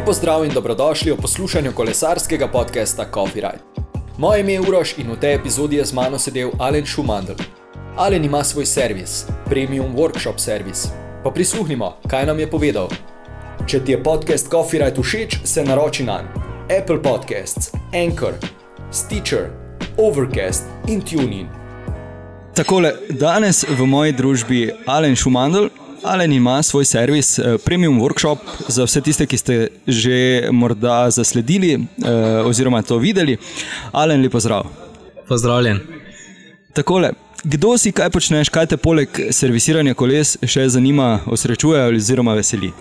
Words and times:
Lep 0.00 0.06
pozdrav 0.06 0.44
in 0.44 0.52
dobrodošli 0.54 1.12
v 1.12 1.16
poslušanju 1.20 1.72
kolesarskega 1.76 2.48
podcasta 2.48 3.04
Ride. 3.34 3.60
Moje 4.18 4.40
ime 4.40 4.52
je 4.52 4.60
Uroš 4.60 4.94
in 4.98 5.12
v 5.12 5.16
tej 5.20 5.34
epizodi 5.34 5.76
je 5.76 5.84
z 5.84 5.92
mano 5.92 6.18
sedel 6.18 6.50
Alen 6.58 6.86
Šumandl. 6.86 7.36
Alen 7.96 8.24
ima 8.24 8.44
svoj 8.44 8.66
servis, 8.66 9.26
premium 9.44 9.96
workshop 9.96 10.38
servis. 10.38 10.88
Pa 11.24 11.30
prisluhnimo, 11.30 11.96
kaj 12.08 12.26
nam 12.26 12.40
je 12.40 12.50
povedal. 12.50 12.88
Če 13.66 13.84
ti 13.84 13.92
je 13.92 14.02
podcast 14.02 14.48
Ride 14.72 15.02
všeč, 15.02 15.38
se 15.44 15.64
naroči 15.64 16.04
na 16.04 16.24
Apple 16.80 17.02
Podcasts, 17.02 17.70
Anchor, 17.92 18.32
Stitcher, 18.90 19.50
Overcast 19.98 20.64
in 20.88 21.02
TuneIn. 21.02 21.46
Takole, 22.54 22.94
danes 23.10 23.64
v 23.68 23.86
moji 23.86 24.12
družbi 24.12 24.70
Alen 24.86 25.16
Šumandl. 25.16 25.68
Alen 26.02 26.32
ima 26.32 26.62
svoj 26.62 26.84
servis, 26.84 27.38
eh, 27.38 27.58
premium 27.64 28.00
workshop 28.00 28.38
za 28.68 28.84
vse 28.84 29.00
tiste, 29.00 29.26
ki 29.26 29.36
ste 29.36 29.68
že 29.86 30.48
morda 30.52 31.10
zasledili 31.10 31.72
eh, 31.74 32.10
oziroma 32.44 32.82
to 32.82 32.98
videli. 32.98 33.36
Alen, 33.92 34.22
lepo 34.22 34.40
zdrav. 34.40 34.66
Pozdravljen. 35.28 35.80
Takole, 36.72 37.12
kdo 37.44 37.78
si, 37.78 37.92
kaj 37.92 38.10
počneš, 38.10 38.48
kaj 38.48 38.66
te 38.66 38.76
poleg 38.76 39.08
servisiranja 39.30 39.94
koles 39.94 40.36
še 40.46 40.68
zanima, 40.68 41.20
osrečuje 41.26 41.82
oziroma 41.96 42.34
veseli? 42.34 42.72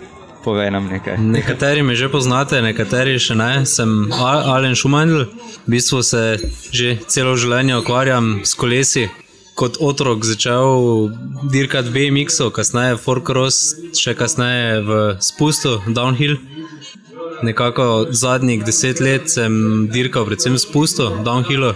Povej 0.44 0.72
nam 0.72 0.88
nekaj. 0.88 1.18
Nekateri 1.18 1.84
me 1.84 1.96
že 1.96 2.08
poznate, 2.10 2.62
nekateri 2.62 3.20
še 3.20 3.36
ne. 3.36 3.66
Sem 3.66 4.08
Al- 4.14 4.48
Alen 4.56 4.76
Šumandl, 4.76 5.26
v 5.68 5.68
bistvu 5.68 6.04
se 6.04 6.40
že 6.72 6.98
celo 7.08 7.36
življenje 7.36 7.76
ukvarjam 7.78 8.40
s 8.44 8.54
kolesi. 8.56 9.10
Kot 9.60 9.76
otrok 9.84 10.24
začel 10.24 11.10
dirkati 11.52 11.92
BMX, 11.92 12.40
kasneje 12.56 12.96
Forkross, 12.96 13.74
še 13.92 14.14
kasneje 14.16 14.80
v 14.88 15.00
spustu 15.20 15.74
Downhill. 15.92 16.38
Nekako 17.44 18.08
zadnjih 18.16 18.64
deset 18.64 19.04
let 19.04 19.28
sem 19.28 19.52
dirkal 19.92 20.24
predvsem 20.30 20.56
spustu 20.56 21.10
Downhillu, 21.28 21.74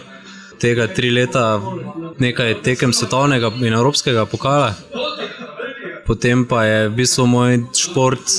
tega 0.64 0.88
tri 0.88 1.12
leta 1.12 1.60
nekaj 2.24 2.62
tekem 2.64 2.96
svetovnega 2.96 3.52
in 3.60 3.76
evropskega 3.76 4.24
pokala. 4.32 4.72
Potem 6.08 6.48
pa 6.48 6.64
je 6.64 6.80
v 6.88 6.96
bistvu 7.04 7.28
moj 7.28 7.66
šport 7.76 8.32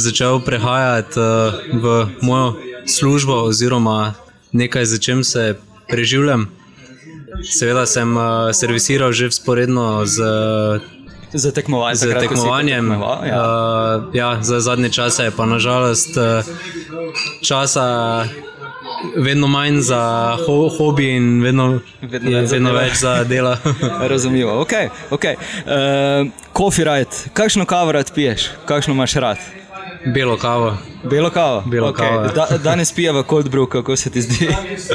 začel 0.00 0.40
prehajati 0.40 1.20
uh, 1.20 1.60
v 1.84 1.84
mojo 2.24 2.56
službo, 2.88 3.44
oziroma 3.52 4.14
nekaj, 4.56 4.88
za 4.88 4.98
čim 4.98 5.20
se 5.24 5.58
preživljam. 5.84 6.48
Seveda 7.42 7.86
sem 7.86 8.16
uh, 8.16 8.52
servisiral 8.52 9.12
že 9.12 9.30
sporedno 9.30 10.06
z, 10.06 10.16
Za 11.32 11.52
tekmovanje. 11.52 11.96
z 11.96 12.14
tekmovanjem. 12.20 12.92
Ja. 12.92 12.96
Uh, 12.96 14.14
ja, 14.14 14.38
za 14.42 14.60
zadnje 14.60 14.90
čase 14.90 15.28
je 15.28 15.30
pa 15.30 15.46
nažalost 15.46 16.16
uh, 16.16 16.44
časa 17.42 18.24
vedno 19.16 19.46
manj 19.46 19.80
za 19.80 20.36
ho 20.46 20.68
hobi 20.68 21.10
in 21.16 21.42
vedno, 21.42 21.80
Vedno 22.00 22.30
je 22.30 22.40
več 22.40 22.50
vedno 22.50 22.72
več 22.72 22.94
za 23.02 23.24
delo. 23.24 23.56
Razumljivo. 24.12 24.64
Okay, 24.64 24.88
okay. 25.10 25.36
uh, 25.36 26.28
coffee 26.56 26.84
ride, 26.84 27.30
kakšno 27.32 27.66
kavo 27.66 27.92
rad 27.92 28.12
piješ, 28.14 28.50
kakšno 28.66 28.94
imaš 28.94 29.14
rad? 29.14 29.38
Belo 30.14 30.36
kavo, 30.36 30.76
Belo 31.04 31.30
kavo. 31.30 31.62
Belo 31.66 31.92
okay. 31.92 31.96
kavo. 31.96 32.28
Da, 32.28 32.58
danes 32.58 32.92
pijeva 32.92 33.22
cold 33.22 33.48
brew, 33.48 33.66
kako 33.68 33.96
se 33.96 34.10
ti 34.10 34.22
zdi? 34.22 34.48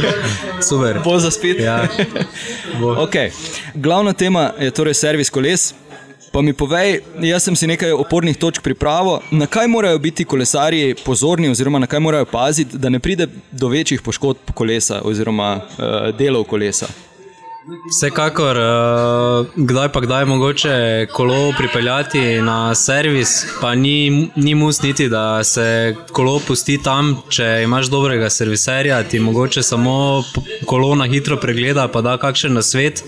super. 0.69 0.99
Bo 1.03 1.19
za 1.19 1.31
spet. 1.31 1.59
Ja. 1.59 1.87
Okay. 2.79 3.29
Glavna 3.73 4.13
tema 4.13 4.51
je 4.59 4.71
torej 4.71 4.93
servis 4.93 5.29
koles. 5.29 5.73
Pa 6.31 6.41
mi 6.41 6.53
povej, 6.53 7.01
jaz 7.19 7.43
sem 7.43 7.55
si 7.55 7.67
nekaj 7.67 7.91
opornih 7.91 8.37
točk 8.37 8.63
pripravil, 8.63 9.19
na 9.31 9.45
kaj 9.51 9.67
morajo 9.67 9.99
biti 9.99 10.25
kolesarji 10.25 10.95
pozorni, 11.05 11.49
oziroma 11.49 11.79
na 11.79 11.87
kaj 11.87 11.99
morajo 11.99 12.25
paziti, 12.25 12.77
da 12.77 12.89
ne 12.89 12.99
pride 12.99 13.27
do 13.51 13.67
večjih 13.67 14.01
poškodb 14.01 14.53
kolesa 14.53 15.01
oziroma 15.03 15.55
uh, 15.55 16.15
delov 16.17 16.43
kolesa. 16.43 16.87
Vsekakor, 17.61 18.57
uh, 18.57 19.47
kdaj 19.55 19.91
pa 19.93 19.99
kdaj 20.01 20.25
mogoče 20.25 21.07
kolo 21.13 21.53
pripeljati 21.57 22.41
na 22.41 22.75
servis, 22.75 23.45
pa 23.61 23.75
ni, 23.75 24.29
ni 24.35 24.55
mus 24.55 24.81
niti, 24.81 25.09
da 25.09 25.43
se 25.43 25.95
kolo 26.11 26.39
pusti 26.47 26.79
tam, 26.83 27.15
če 27.29 27.61
imaš 27.63 27.91
dobrega 27.93 28.29
serviserja, 28.29 29.03
ti 29.03 29.19
mogoče 29.19 29.63
samo 29.63 30.23
kolo 30.65 30.95
na 30.95 31.05
hitro 31.05 31.37
pregleda, 31.37 31.87
pa 31.87 32.01
da 32.01 32.17
kakšen 32.17 32.53
nasvet. 32.53 33.03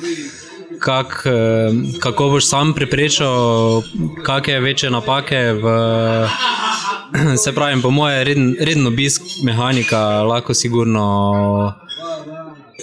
Kak, 0.79 1.23
eh, 1.25 1.73
kako 2.01 2.29
boš 2.29 2.45
sam 2.45 2.73
preprečil, 2.73 3.81
kakšne 4.25 4.59
večje 4.59 4.89
napake. 4.91 5.39
V, 5.53 5.77
se 7.43 7.55
pravi, 7.55 7.81
po 7.81 7.89
mojem, 7.89 8.23
reden, 8.23 8.55
reden 8.59 8.87
obisk 8.87 9.21
mehanika, 9.43 10.21
lahko 10.29 10.53
sigurno 10.53 11.73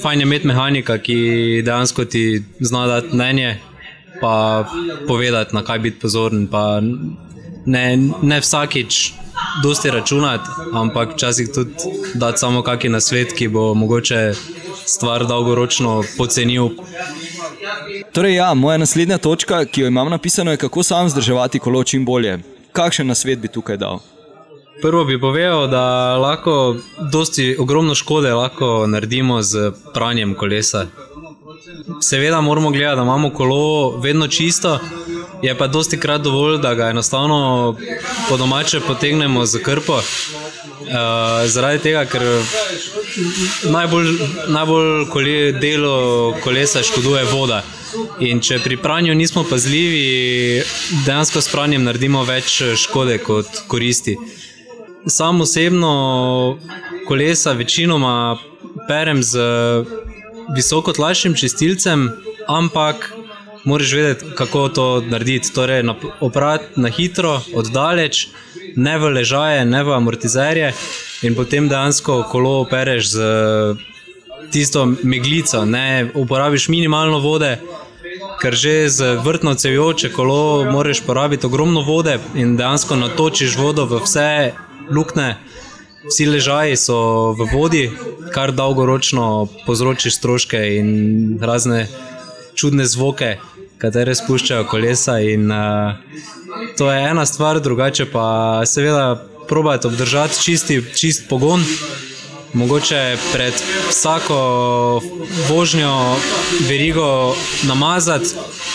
Fajn 0.03 0.21
je 0.21 0.27
imeti 0.27 0.47
mehanika, 0.47 0.99
ki 0.99 1.16
dejansko 1.65 2.05
ti 2.05 2.43
zna 2.61 2.87
dati 2.87 3.15
mnenje, 3.15 3.56
pa 4.21 4.65
povedati, 5.09 5.55
na 5.55 5.62
kaj 5.65 5.78
biti 5.78 6.00
pozoren. 6.00 6.49
Ne, 7.66 7.97
ne 8.22 8.41
vsakič 8.41 9.12
dosti 9.62 9.91
računati, 9.91 10.49
ampak 10.72 11.15
včasih 11.15 11.49
tudi 11.55 11.72
dati 12.15 12.38
samo 12.38 12.62
kakšen 12.62 12.93
nasvet, 12.93 13.33
ki 13.33 13.49
bo 13.49 13.75
mogoče 13.75 14.33
stvar 14.87 15.27
dolgoročno 15.27 16.03
pocenil. 16.19 16.71
Torej, 18.12 18.34
ja, 18.34 18.55
moja 18.55 18.78
naslednja 18.78 19.19
točka, 19.19 19.65
ki 19.65 19.81
jo 19.81 19.87
imam 19.87 20.11
napisano, 20.11 20.50
je, 20.50 20.56
kako 20.56 20.82
sam 20.82 21.06
vzdrževati 21.06 21.59
kolo 21.59 21.84
čim 21.84 22.05
bolje. 22.05 22.38
Kakšen 22.72 23.06
nasvet 23.06 23.38
bi 23.38 23.49
tukaj 23.49 23.77
dal? 23.77 24.00
Prvo 24.83 25.05
bi 25.05 25.21
povedal, 25.21 25.69
da 25.69 26.17
lahko 26.17 26.77
dosti 27.13 27.57
ogromno 27.59 27.95
škode 27.95 28.33
lahko 28.35 28.87
naredimo 28.87 29.43
z 29.43 29.73
pranjem 29.95 30.35
kolesa. 30.35 30.87
Seveda 32.01 32.41
moramo 32.41 32.71
gledati, 32.71 32.97
da 32.97 33.03
imamo 33.03 33.31
kolo 33.31 33.97
vedno 33.99 34.29
čisto, 34.29 34.79
je 35.43 35.59
pa 35.59 35.67
dosti 35.67 36.01
krat 36.01 36.21
dovolj, 36.21 36.59
da 36.59 36.75
ga 36.75 36.89
enostavno 36.89 37.77
po 38.29 38.37
domače 38.37 38.81
potegnemo 38.81 39.47
z 39.47 39.63
krpo. 39.63 40.01
Uh, 40.81 41.47
zaradi 41.47 41.79
tega, 41.79 42.05
ker 42.05 42.23
najbolj, 43.71 44.09
najbolj 44.49 45.07
kole, 45.11 45.53
delo 45.53 46.35
kolesa 46.45 46.83
škoduje 46.83 47.25
voda. 47.33 47.62
In 48.21 48.41
če 48.41 48.59
pri 48.65 48.77
pranju 48.77 49.15
nismo 49.15 49.45
pazljivi, 49.45 50.62
dejansko 51.07 51.41
s 51.41 51.53
pranjem 51.53 51.85
naredimo 51.85 52.25
več 52.25 52.62
škode 52.77 53.19
kot 53.19 53.65
koristi. 53.69 54.17
Sam 55.06 55.41
osebno 55.41 56.59
kolesa 57.09 57.53
večinoma 57.53 58.37
perem 58.88 59.22
z 59.22 59.38
visoko 60.55 60.93
tlačnim 60.93 61.34
čistilcem, 61.34 62.11
ampak 62.49 63.12
moraš 63.65 63.93
vedeti, 63.93 64.25
kako 64.34 64.69
to 64.69 65.00
narediti. 65.00 65.53
Torej, 65.53 65.84
oprati 66.21 66.81
na 66.81 66.88
hitro, 66.88 67.41
oddaleč, 67.55 68.28
ne 68.77 68.99
v 68.99 69.09
ležaje, 69.09 69.65
ne 69.65 69.83
v 69.84 69.93
amortizerje, 69.93 70.72
in 71.22 71.34
potem 71.34 71.69
dejansko 71.69 72.22
kolo 72.31 72.61
opereš 72.61 73.09
z 73.09 73.21
tisto 74.50 74.87
meglico, 75.03 75.65
ne 75.65 76.11
uporabiš 76.15 76.69
minimalno 76.69 77.19
vode. 77.19 77.59
Ker 78.41 78.55
že 78.56 78.88
z 78.88 79.17
vrtno 79.25 79.55
cevjo, 79.55 79.93
če 79.93 80.09
kolo, 80.12 80.65
moraš 80.65 81.00
porabiti 81.05 81.47
ogromno 81.47 81.81
vode 81.84 82.19
in 82.34 82.56
dejansko 82.56 82.97
natočiš 82.97 83.56
vodo 83.56 83.84
v 83.84 84.00
vse 84.05 84.53
luknje. 84.91 85.34
Vsi 86.09 86.27
ležaji 86.27 86.77
so 86.81 86.99
v 87.37 87.47
vodi, 87.53 87.84
kar 88.33 88.53
dolgoročno 88.56 89.49
povzroči 89.67 90.11
stroške 90.11 90.61
in 90.78 90.91
razne 91.43 91.87
čudne 92.56 92.87
zvoke, 92.89 93.37
katere 93.79 94.15
spuščajo 94.17 94.65
kolesa. 94.71 95.19
In, 95.20 95.50
uh, 95.53 96.00
to 96.79 96.91
je 96.91 97.03
ena 97.11 97.26
stvar, 97.26 97.61
drugače 97.61 98.09
pa 98.12 98.62
seveda 98.67 99.20
probati 99.49 99.87
obdržati 99.87 100.43
čisti, 100.43 100.82
čist 100.94 101.29
pogon. 101.29 101.64
Mogoče 102.52 103.17
pred 103.32 103.55
vsako 103.88 105.02
vožnjo 105.49 106.17
verigo 106.69 107.35
namazati, 107.62 108.26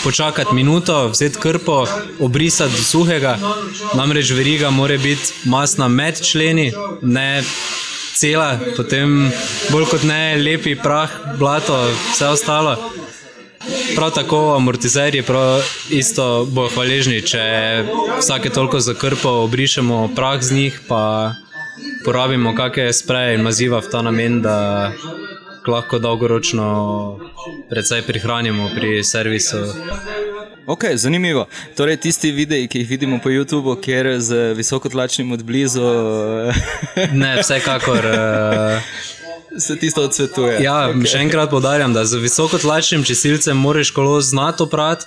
počakati 0.04 0.54
minuto, 0.54 1.08
vzeti 1.08 1.38
krpo, 1.40 1.86
obrisati 2.20 2.72
do 2.76 2.82
suhega. 2.82 3.38
Namreč 3.94 4.30
veriga 4.30 4.70
mora 4.70 4.96
biti 4.98 5.32
masna 5.44 5.88
med 5.88 6.20
členi, 6.22 6.72
ne 7.02 7.42
cela, 8.14 8.58
potem 8.76 9.32
bolj 9.70 9.84
kot 9.90 10.02
ne 10.02 10.36
lepi 10.36 10.74
prah, 10.74 11.10
blato, 11.38 11.88
vse 12.12 12.26
ostalo. 12.26 12.76
Prav 13.96 14.10
tako 14.10 14.54
amortizerji 14.56 15.22
prav 15.22 15.62
isto 15.90 16.46
bojo 16.50 16.70
hvaležni, 16.74 17.22
če 17.22 17.42
vsake 18.20 18.50
toliko 18.50 18.80
za 18.80 18.94
krpo 18.94 19.28
obrišemo 19.28 20.08
prah 20.16 20.42
z 20.42 20.52
njih, 20.52 20.80
pa 20.88 21.32
porabimo 22.06 22.54
kakšne 22.54 22.92
spreje 22.94 23.34
in 23.34 23.42
maziva 23.42 23.82
v 23.82 23.90
ta 23.90 24.02
namen, 24.02 24.38
da 24.42 24.92
lahko 25.66 25.98
dolgoročno 25.98 26.66
precej 27.70 28.02
prihranimo 28.06 28.70
pri 28.74 29.02
servisu. 29.04 29.58
Ok, 30.66 30.84
zanimivo. 30.94 31.46
Torej, 31.76 31.96
tisti 31.96 32.30
videi, 32.30 32.68
ki 32.70 32.82
jih 32.82 32.88
vidimo 32.88 33.18
po 33.22 33.30
YouTubu, 33.30 33.76
kjer 33.82 34.20
z 34.20 34.54
visokotlačnim 34.54 35.32
odblizu. 35.32 35.82
ne, 37.22 37.36
vsekakor. 37.42 38.06
Uh... 38.06 39.04
Se 39.58 39.76
tisto 39.78 40.02
odsvetuje. 40.04 40.58
Ja, 40.62 40.90
okay. 40.90 41.06
še 41.08 41.20
enkrat 41.24 41.50
podarjam, 41.50 41.94
da 41.96 42.04
z 42.04 42.18
visokotlačnim 42.20 43.06
čistilcem 43.08 43.56
moraš 43.56 43.90
kolo 43.90 44.20
znati 44.20 44.62
oprati. 44.62 45.06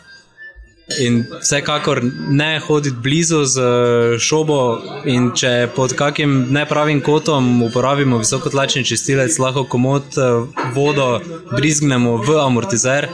In 0.97 1.25
vsekakor 1.41 2.01
ne 2.29 2.59
hoditi 2.59 2.97
blizu 3.03 3.43
z 3.45 3.61
šobo, 4.19 4.81
in 5.05 5.29
če 5.37 5.69
pod 5.75 5.93
kakim 5.93 6.47
nepravim 6.49 7.01
kotom 7.01 7.61
uporabimo 7.63 8.17
visokotlačni 8.17 8.83
čistilec, 8.85 9.37
lahko 9.39 9.63
komod 9.69 10.17
vodo 10.73 11.19
brizgnemo 11.53 12.17
v 12.17 12.39
amortizer 12.41 13.09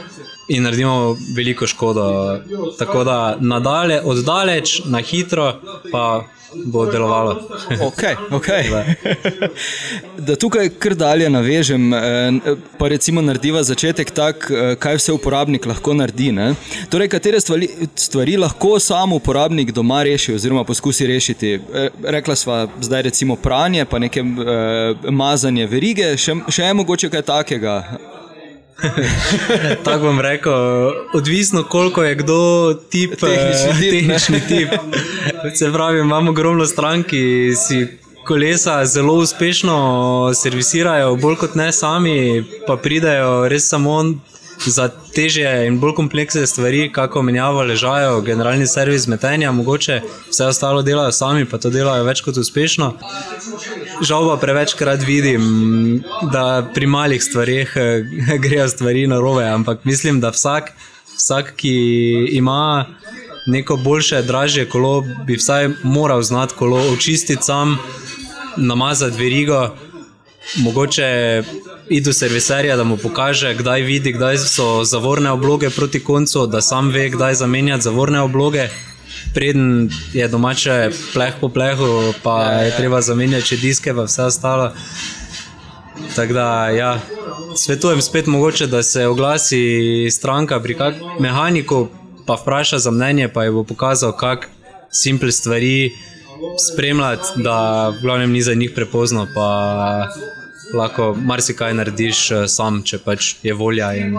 in 0.48 0.62
naredimo 0.62 1.16
veliko 1.36 1.66
škodo. 1.66 2.38
Tako 2.78 3.04
da 3.04 3.36
nadalje, 3.40 4.00
oddaleč, 4.04 4.80
na 4.84 4.98
hitro, 4.98 5.52
pa 5.92 6.24
bo 6.64 6.86
delovalo. 6.86 7.48
okay, 7.80 8.14
okay. 8.30 8.94
da 10.26 10.36
tukaj 10.36 10.68
kar 10.68 10.94
dalje 10.94 11.30
navežem, 11.30 11.94
eh, 11.94 12.00
pa 12.78 12.88
recimo 12.88 13.22
narediva 13.22 13.62
začetek 13.62 14.10
tak, 14.10 14.50
eh, 14.50 14.74
kaj 14.78 14.96
vse 14.96 15.12
uporabnik 15.12 15.66
lahko 15.66 15.94
naredi. 15.94 16.32
Ne? 16.32 16.54
Torej, 16.90 17.08
katere 17.08 17.40
stvari, 17.40 17.68
stvari 17.94 18.36
lahko 18.36 18.78
sam 18.80 19.12
uporabnik 19.12 19.72
doma 19.72 20.02
reši 20.02 20.34
oziroma 20.34 20.64
poskusi 20.64 21.06
rešiti. 21.06 21.54
Eh, 21.74 21.88
rekla 22.02 22.36
sva 22.36 22.66
zdaj 22.80 23.02
recimo 23.02 23.36
pranje, 23.36 23.84
pa 23.84 23.98
neke 23.98 24.22
mazanje 25.10 25.66
verige, 25.66 26.16
še, 26.16 26.34
še 26.48 26.62
je 26.62 26.74
mogoče 26.74 27.10
kaj 27.10 27.22
takega. 27.22 27.82
Tako 29.84 30.04
bom 30.04 30.20
rekel, 30.20 30.52
odvisno 31.14 31.62
koliko 31.64 32.02
je 32.02 32.14
kdo 32.14 32.74
tip, 32.90 33.14
tehnični. 33.20 33.90
Tehnični 33.90 34.40
tip. 34.48 34.68
Se 35.54 35.72
pravi, 35.72 36.00
imamo 36.00 36.30
ogromno 36.30 36.66
strank, 36.66 37.06
ki 37.06 37.52
si 37.56 37.86
kolesa 38.26 38.86
zelo 38.86 39.14
uspešno 39.14 40.30
servisirajo, 40.34 41.16
bolj 41.16 41.36
kot 41.36 41.54
ne 41.54 41.72
sami, 41.72 42.44
pa 42.66 42.76
pridajo 42.76 43.48
res 43.48 43.68
samo 43.68 44.04
za 44.66 44.88
težje 45.14 45.66
in 45.66 45.78
bolj 45.80 45.94
kompleksne 45.94 46.46
stvari, 46.46 46.90
kako 46.92 47.22
menjavo 47.22 47.62
ležajo, 47.62 48.20
generalni 48.20 48.66
servis 48.66 49.06
metenja, 49.06 49.52
mogoče 49.52 50.00
vse 50.30 50.46
ostalo 50.46 50.82
delajo 50.82 51.12
sami, 51.12 51.44
pa 51.44 51.58
to 51.58 51.70
delajo 51.70 52.04
več 52.04 52.22
kot 52.24 52.36
uspešno. 52.36 52.92
Žal 54.02 54.28
pa 54.30 54.36
prevečkrat 54.40 55.04
vidim, 55.06 56.02
da 56.32 56.66
pri 56.74 56.86
malih 56.86 57.22
stvarih 57.24 57.72
eh, 57.76 58.04
grejo 58.44 58.68
stvari 58.68 59.06
na 59.06 59.20
robe, 59.20 59.44
ampak 59.48 59.84
mislim, 59.84 60.20
da 60.20 60.32
vsak, 60.34 60.72
vsak 61.16 61.54
ki 61.56 61.76
ima 62.36 62.86
neko 63.46 63.76
boljše, 63.76 64.22
dražje 64.22 64.68
kolo, 64.68 65.04
bi 65.26 65.36
vsaj 65.36 65.68
moral 65.82 66.22
znati 66.22 66.54
kolo 66.58 66.80
očistiti 66.92 67.42
sam, 67.42 67.78
namazati 68.56 69.22
verigo 69.22 69.70
mogoče 70.56 71.42
iti 71.88 72.04
do 72.04 72.12
serviserja, 72.12 72.76
da 72.76 72.84
mu 72.84 72.96
pokaže, 72.96 73.54
kdaj 73.54 73.82
vidi, 73.82 74.12
kdaj 74.12 74.38
so 74.38 74.84
zavorne 74.84 75.30
obloge 75.30 75.70
proti 75.70 76.00
koncu, 76.04 76.46
da 76.46 76.60
sam 76.60 76.90
ve, 76.90 77.10
kdaj 77.10 77.34
zamenjati 77.34 77.82
zavorne 77.82 78.20
obloge. 78.20 78.68
Preden 79.34 79.90
je 80.12 80.28
domače 80.28 80.90
pleh 81.12 81.34
po 81.40 81.48
plehu, 81.48 82.12
pa 82.22 82.42
ja, 82.42 82.52
ja. 82.52 82.60
je 82.60 82.76
treba 82.76 83.00
zamenjati 83.00 83.46
še 83.46 83.56
diske, 83.56 83.94
pa 83.94 84.06
vse 84.06 84.22
ostalo. 84.22 84.72
Tako 86.14 86.32
da, 86.32 86.68
ja, 86.68 87.00
svetujem 87.56 88.02
spet 88.02 88.26
mogoče, 88.26 88.66
da 88.66 88.82
se 88.82 89.06
oglasi 89.06 90.08
stranka 90.10 90.60
pri 90.60 90.74
kakšnem 90.74 91.20
mehaniku, 91.20 91.88
pa 92.26 92.34
vpraša 92.34 92.78
za 92.78 92.90
mnenje, 92.90 93.28
pa 93.28 93.44
je 93.44 93.50
bo 93.50 93.64
pokazal, 93.64 94.12
kako 94.12 94.48
simple 94.90 95.32
stvari 95.32 95.92
spremljati, 96.72 97.42
da 97.42 97.88
v 97.88 98.00
glavnem 98.02 98.32
ni 98.32 98.42
za 98.42 98.54
njih 98.54 98.70
prepozno, 98.74 99.26
pa 99.34 99.48
lahko 100.74 101.14
marsikaj 101.14 101.74
narediš 101.74 102.30
eh, 102.30 102.44
sam, 102.48 102.82
če 102.82 102.98
pač 102.98 103.34
je 103.42 103.54
volja 103.54 103.92
in, 103.94 104.16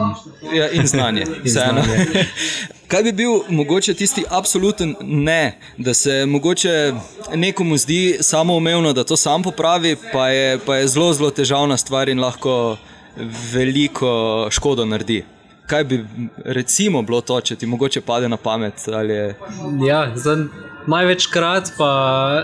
ja, 0.53 0.69
in 0.71 0.87
znanje. 0.87 1.25
in 1.43 1.51
znanje. 1.51 2.25
Kaj 2.91 3.03
bi 3.03 3.11
bil 3.11 3.41
mogoče 3.49 3.93
tisti 3.93 4.23
absoluten 4.31 4.95
ne, 5.01 5.57
da 5.77 5.93
se 5.93 6.25
mogoče 6.25 6.93
nekomu 7.35 7.77
zdi 7.77 8.17
samoumevno, 8.21 8.93
da 8.93 9.03
to 9.03 9.17
sam 9.17 9.43
popravi, 9.43 9.97
pa 10.13 10.29
je, 10.29 10.59
pa 10.65 10.75
je 10.75 10.87
zelo, 10.87 11.13
zelo 11.13 11.31
težavna 11.31 11.77
stvar 11.77 12.09
in 12.09 12.19
lahko 12.23 12.77
veliko 13.51 14.47
škodo 14.51 14.85
naredi? 14.85 15.23
Kaj 15.67 15.83
bi 15.83 16.05
recimo 16.45 17.01
bilo 17.01 17.19
to, 17.21 17.41
če 17.41 17.55
ti 17.55 17.67
mogoče 17.67 18.01
pade 18.01 18.29
na 18.29 18.37
pamet? 18.37 18.87
Je... 18.87 19.35
Ja, 19.87 20.05
zdaj. 20.15 20.47
Največkrat, 20.87 21.73
pa, 21.75 21.87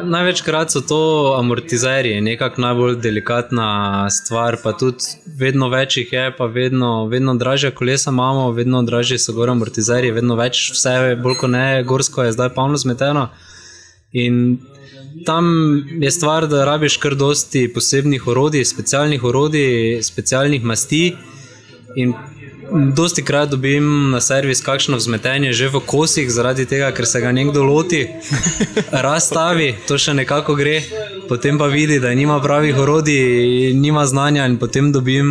največkrat 0.04 0.74
so 0.74 0.82
to 0.84 1.00
amortizerji, 1.38 2.18
nekako 2.22 2.62
najbolj 2.62 2.98
delikatna 3.00 3.68
stvar, 4.12 4.58
pa 4.64 4.74
tudi 4.76 5.16
vedno 5.40 5.70
več 5.72 5.96
jih 6.02 6.12
je, 6.12 6.26
pa 6.36 6.50
vedno, 6.52 7.06
vedno 7.08 7.38
dražje 7.40 7.72
kolesa 7.72 8.12
imamo, 8.12 8.50
vedno 8.52 8.82
dražje 8.84 9.22
so 9.24 9.32
gor 9.38 9.54
amortizerji, 9.54 10.12
vedno 10.12 10.36
več, 10.36 10.66
vse 10.76 11.16
bolj 11.24 11.40
kot 11.40 11.54
ne, 11.56 11.66
gorsko 11.88 12.28
je 12.28 12.36
zdaj 12.36 12.52
polno 12.58 12.82
zmeteno. 12.84 13.30
In 14.12 14.60
tam 15.26 15.48
je 16.04 16.12
stvar, 16.12 16.50
da 16.52 16.66
rabiš 16.68 17.00
kar 17.00 17.16
dosti 17.16 17.70
posebnih 17.72 18.28
orodij, 18.28 18.68
specialnih 18.68 19.24
orodij, 19.24 20.02
specialnih 20.04 20.68
masti. 20.68 21.06
In 21.96 22.12
Dosti 22.72 23.24
krat 23.24 23.50
dobim 23.50 24.12
na 24.12 24.22
servis 24.22 24.62
kakšno 24.62 24.98
vzmetenje 24.98 25.54
že 25.54 25.68
v 25.68 25.82
kosih, 25.86 26.32
zaradi 26.32 26.66
tega, 26.66 26.92
ker 26.92 27.06
se 27.06 27.22
ga 27.22 27.32
nekdo 27.32 27.64
loti, 27.64 28.08
razstavi, 29.06 29.76
to 29.88 29.98
še 29.98 30.14
nekako 30.14 30.56
gre, 30.56 30.80
potem 31.30 31.58
pa 31.58 31.68
vidi, 31.68 32.00
da 32.00 32.14
nima 32.16 32.40
pravih 32.42 32.78
orodij, 32.78 33.74
nima 33.74 34.06
znanja 34.06 34.46
in 34.46 34.58
potem 34.58 34.92
dobim 34.92 35.28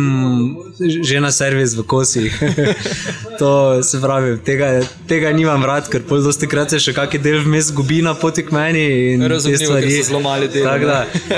že 0.79 1.19
na 1.19 1.31
servis 1.31 1.75
v 1.77 1.83
kosih. 1.83 2.43
to 3.39 3.83
se 3.83 4.01
pravi, 4.01 4.37
tega, 4.45 4.81
tega 5.07 5.31
nimam 5.33 5.65
rad, 5.65 5.89
ker 5.89 6.03
pol 6.07 6.21
dosti 6.23 6.47
krat 6.47 6.73
se 6.73 6.79
še 6.79 6.93
kakšen 6.93 7.23
del 7.23 7.39
vmes 7.45 7.71
gubi 7.75 8.01
na 8.05 8.13
poti 8.13 8.45
k 8.45 8.55
meni 8.55 8.85
in 9.13 9.25
te 9.27 9.57
stvari. 9.57 10.01
Zelo 10.03 10.21
mali 10.23 10.47
del. 10.47 10.69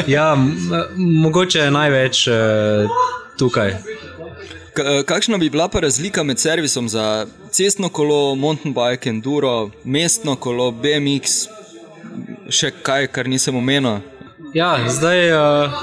Ja, 0.07 0.33
mogoče 0.97 1.67
je 1.67 1.71
največ 1.71 2.27
uh, 2.27 3.05
tukaj. 3.39 3.73
Eh, 4.77 5.03
kakšna 5.03 5.37
bi 5.37 5.49
bila 5.49 5.67
pa 5.67 5.79
razlika 5.79 6.23
med 6.23 6.39
servisom 6.39 6.89
za 6.89 7.25
cestno 7.51 7.89
kolo, 7.89 8.35
mountain 8.35 8.73
bike, 8.73 9.09
enduro, 9.09 9.69
mestno 9.83 10.35
kolo, 10.35 10.71
BMX, 10.71 11.47
še 12.49 12.71
kaj, 12.83 13.07
kar 13.07 13.29
nisem 13.31 13.55
omenil? 13.55 14.01
Ja, 14.53 14.75
zdaj 14.89 15.31
uh, 15.31 15.77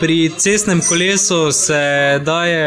pri 0.00 0.30
cestnem 0.38 0.80
kolesu 0.88 1.52
se 1.52 1.80
daje 2.22 2.62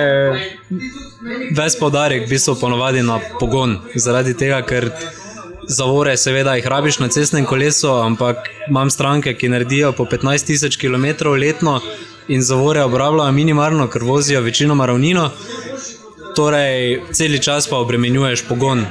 ves 1.55 1.79
podarek, 1.79 2.25
v 2.27 2.29
bistvu 2.29 2.57
ponovadi 2.59 3.03
na 3.03 3.19
pogon. 3.39 3.77
Zaradi 3.95 4.35
tega, 4.35 4.59
ker 4.67 4.91
zavore, 5.67 6.17
seveda, 6.17 6.57
jih 6.59 6.67
rabiš 6.67 6.99
na 6.99 7.07
cestnem 7.07 7.47
kolesu, 7.47 7.91
ampak 8.03 8.51
imam 8.67 8.91
stranke, 8.91 9.33
ki 9.33 9.51
naredijo 9.55 9.93
po 9.95 10.03
15.000 10.11 10.75
km 10.79 11.35
letno 11.39 11.79
in 12.27 12.43
zavore 12.43 12.83
obrabljajo 12.83 13.31
minimalno, 13.31 13.87
ker 13.87 14.03
vozijo 14.03 14.41
večinoma 14.41 14.85
ravnino 14.85 15.29
torej 16.35 17.01
cel 17.11 17.37
čas 17.41 17.67
pa 17.69 17.77
obremenjuješ 17.77 18.43
pogon. 18.47 18.85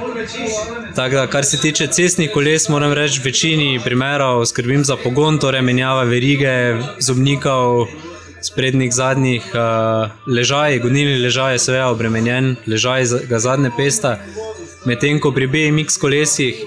Tako, 0.95 1.27
kar 1.31 1.45
se 1.45 1.59
tiče 1.61 1.87
cestnih 1.87 2.31
koles, 2.33 2.69
moram 2.69 2.93
reči, 2.93 3.19
v 3.19 3.29
večini 3.29 3.79
primerov 3.83 4.45
skrbim 4.45 4.83
za 4.83 4.97
pogon, 4.97 5.39
torej 5.39 5.61
menjava 5.61 6.03
verige, 6.03 6.75
zobnikov, 6.99 7.87
sprednjih, 8.41 8.93
zadnjih, 8.93 9.51
uh, 9.53 10.11
ležaj, 10.27 10.79
gonilni 10.79 11.19
ležaj 11.23 11.53
je 11.53 11.59
seveda 11.59 11.89
obremenjen, 11.91 12.55
ležaj 12.67 13.05
ga 13.29 13.39
zadnje 13.39 13.71
pesta. 13.77 14.17
Medtem 14.85 15.19
ko 15.19 15.31
pri 15.31 15.47
BMX 15.47 15.99
kolesih, 15.99 16.63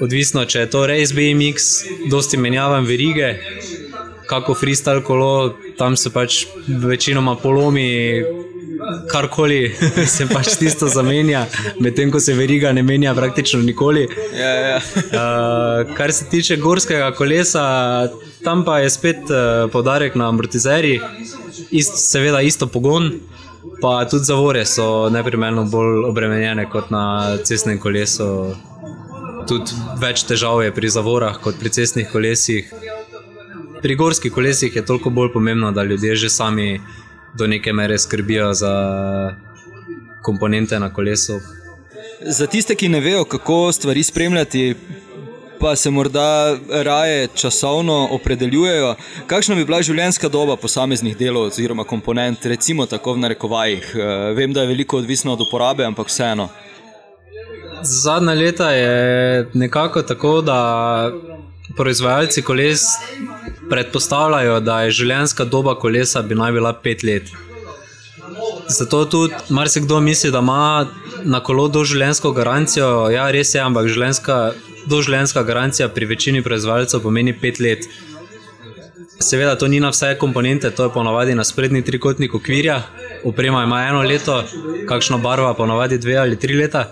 odvisno 0.00 0.44
če 0.44 0.64
je 0.64 0.70
to 0.70 0.86
res 0.86 1.12
BMX, 1.14 1.70
dosti 2.10 2.38
menjavam 2.38 2.86
verige, 2.86 3.34
kako 4.30 4.54
freestyle 4.54 5.02
kolo, 5.04 5.56
tam 5.78 5.96
se 5.96 6.10
pač 6.10 6.44
večinoma 6.66 7.36
polomi 7.36 8.22
karkoli 9.10 9.74
se 10.14 10.26
pač 10.30 10.56
tisto 10.60 10.88
zamenja, 10.88 11.46
medtem 11.80 12.10
ko 12.10 12.20
se 12.20 12.34
veriga 12.34 12.72
ne 12.72 12.82
menja 12.82 13.14
praktično 13.14 13.62
nikoli. 13.62 14.08
Ja, 14.36 14.52
ja. 14.54 14.76
Uh, 14.76 15.94
kar 15.98 16.12
se 16.12 16.28
tiče 16.30 16.56
gorskega 16.56 17.12
kolesa, 17.16 17.64
tam 18.44 18.64
pa 18.64 18.78
je 18.78 18.90
spet 18.90 19.30
uh, 19.30 19.70
podarek 19.72 20.14
na 20.14 20.28
amortizerjih, 20.28 21.02
Ist, 21.70 21.96
seveda 22.10 22.40
isto 22.40 22.66
pogon. 22.66 23.12
Pa 23.80 24.04
tudi 24.10 24.24
zavore 24.24 24.64
so 24.66 25.08
neprimerno 25.10 25.64
bolj 25.70 26.04
obremenjene 26.08 26.68
kot 26.70 26.90
na 26.90 27.36
cestnem 27.44 27.78
kolesu. 27.78 28.26
Tudi 29.48 29.76
več 30.02 30.24
težav 30.26 30.62
je 30.64 30.72
pri 30.74 30.90
zavorah 30.90 31.38
kot 31.42 31.58
pri 31.60 31.70
cestnih 31.70 32.10
kolesih. 32.10 32.72
Pri 33.82 33.96
gorskih 33.98 34.32
kolesih 34.32 34.76
je 34.76 34.84
toliko 34.86 35.10
bolj 35.10 35.32
pomembno, 35.34 35.72
da 35.72 35.82
ljudje 35.82 36.16
že 36.24 36.30
sami 36.30 36.80
do 37.34 37.46
neke 37.46 37.72
mere 37.72 37.98
skrbijo 37.98 38.54
za 38.54 38.74
komponente 40.22 40.78
na 40.78 40.94
kolesu. 40.94 41.40
Za 42.20 42.46
tiste, 42.46 42.74
ki 42.74 42.88
ne 42.88 43.00
vejo, 43.00 43.24
kako 43.24 43.72
stvari 43.72 44.02
spremljati, 44.02 44.74
pa 45.60 45.76
se 45.76 45.90
morda 45.90 46.56
raje 46.68 47.28
časovno 47.34 48.08
opredeljujejo, 48.10 48.94
kakšna 49.26 49.54
bi 49.54 49.64
bila 49.64 49.82
življenjska 49.82 50.28
doba 50.28 50.56
posameznih 50.56 51.16
delov 51.16 51.50
oziroma 51.52 51.84
komponent, 51.84 52.46
recimo 52.46 52.86
tako 52.86 53.14
v 53.14 53.22
narekovajih. 53.26 53.92
Eh, 53.94 54.32
vem, 54.34 54.52
da 54.52 54.62
je 54.62 54.72
veliko 54.72 54.98
odvisno 54.98 55.32
od 55.32 55.40
uporabe, 55.46 55.84
ampak 55.84 56.10
vseeno. 56.10 56.48
Zadnja 57.82 58.34
leta 58.34 58.70
je 58.70 59.46
nekako 59.54 60.02
tako, 60.02 60.40
da 60.42 60.58
proizvajalci 61.76 62.42
koles 62.42 62.80
predpostavljajo, 63.72 64.60
da 64.60 64.82
je 64.84 64.98
življenjska 65.00 65.48
doba 65.48 65.74
kolesa 65.80 66.22
bi 66.22 66.36
naj 66.36 66.52
bila 66.52 66.72
pet 66.84 67.02
let. 67.08 67.32
Zato 68.68 69.04
tudi 69.04 69.34
marsikdo 69.48 70.00
misli, 70.00 70.30
da 70.30 70.38
ima 70.44 70.86
na 71.24 71.40
kolo 71.40 71.68
doživljenjsko 71.68 72.32
garancijo. 72.32 73.10
Ja, 73.10 73.30
res 73.30 73.54
je, 73.54 73.60
ampak 73.60 73.88
doživljenjska 74.86 75.42
garancija 75.42 75.88
pri 75.88 76.06
večini 76.06 76.42
proizvajalcev 76.42 77.02
pomeni 77.02 77.34
pet 77.40 77.60
let. 77.60 77.88
Seveda, 79.22 79.54
to 79.58 79.68
ni 79.68 79.80
na 79.80 79.92
vse 79.94 80.16
komponente, 80.18 80.70
to 80.70 80.84
je 80.84 80.92
ponovadi 80.92 81.34
na 81.34 81.44
sprednji 81.44 81.82
trikotnik 81.82 82.34
okvirja. 82.34 82.82
Oprema 83.24 83.64
ima 83.64 83.84
eno 83.86 84.02
leto, 84.02 84.42
kakšno 84.88 85.18
barva, 85.18 85.54
ponovadi 85.54 85.98
dve 85.98 86.16
ali 86.16 86.38
tri 86.38 86.54
leta. 86.54 86.88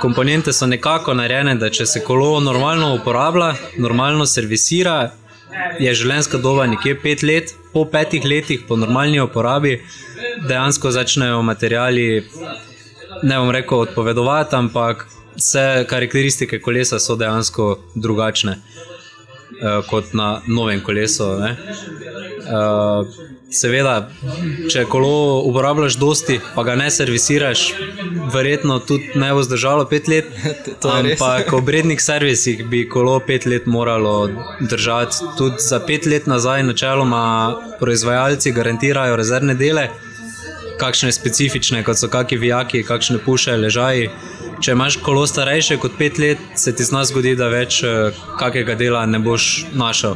Komponente 0.00 0.52
so 0.52 0.66
nekako 0.66 1.14
narejene, 1.14 1.54
da 1.54 1.70
če 1.70 1.86
se 1.86 2.04
kolo 2.04 2.40
normalno 2.40 2.94
uporablja, 2.94 3.54
normalno 3.78 4.26
servisira, 4.26 5.10
je 5.80 5.94
življenjska 5.94 6.38
doba 6.38 6.66
nekje 6.66 6.94
pet 7.02 7.22
let, 7.22 7.54
po 7.72 7.84
petih 7.88 8.24
letih, 8.24 8.64
po 8.68 8.76
normalni 8.76 9.20
uporabi, 9.20 9.78
dejansko 10.48 10.92
začnejo 10.94 11.42
materiali, 11.42 12.06
ne 13.22 13.38
bom 13.38 13.50
rekel, 13.54 13.86
odpovedovati, 13.86 14.56
ampak 14.56 15.06
vse 15.36 15.84
karakteristike 15.88 16.60
kolesa 16.60 16.98
so 17.00 17.16
dejansko 17.16 17.74
drugačne 17.94 18.58
uh, 19.62 19.84
kot 19.90 20.12
na 20.12 20.40
novem 20.46 20.80
kolesu. 20.80 21.24
Uh, 21.24 23.06
seveda, 23.52 24.08
če 24.72 24.84
kolo 24.90 25.40
uporabljaš 25.48 25.96
dosti, 26.00 26.38
pa 26.54 26.64
ga 26.66 26.74
ne 26.80 26.88
servisiraš, 26.90 27.64
verjetno 28.34 28.78
tudi 28.88 29.12
ne 29.20 29.32
bo 29.36 29.42
zdržalo 29.44 29.84
pet 29.90 30.08
let. 30.08 30.30
Ampak 30.96 31.52
ob 31.56 31.68
rednih 31.68 32.00
servisih 32.02 32.64
bi 32.68 32.86
kolo 32.88 33.18
pet 33.26 33.46
let 33.46 33.66
moralo 33.66 34.30
držati. 34.60 35.34
Tudi 35.38 35.60
za 35.62 35.80
pet 35.86 36.06
let 36.06 36.26
nazaj, 36.26 36.64
načeloma, 36.70 37.26
proizvajalci 37.80 38.52
garantirajo 38.56 39.16
rezervne 39.16 39.54
dele 39.54 39.90
kakšne 40.82 41.12
specifične, 41.12 41.84
kot 41.86 42.00
so 42.00 42.08
kakšni 42.10 42.38
vijaki, 42.42 42.82
kakšne 42.86 43.20
puše, 43.22 43.56
ležaji. 43.56 44.10
Če 44.62 44.76
imaš 44.76 44.96
kolo 45.02 45.24
starejše 45.26 45.74
kot 45.82 45.96
pet 45.98 46.18
let, 46.22 46.42
se 46.54 46.70
ti 46.76 46.84
zna 46.86 47.00
zgodi, 47.08 47.32
da 47.34 47.48
več 47.50 47.80
eh, 47.82 48.18
kakega 48.38 48.76
dela 48.78 49.00
ne 49.10 49.18
boš 49.18 49.66
našel. 49.74 50.14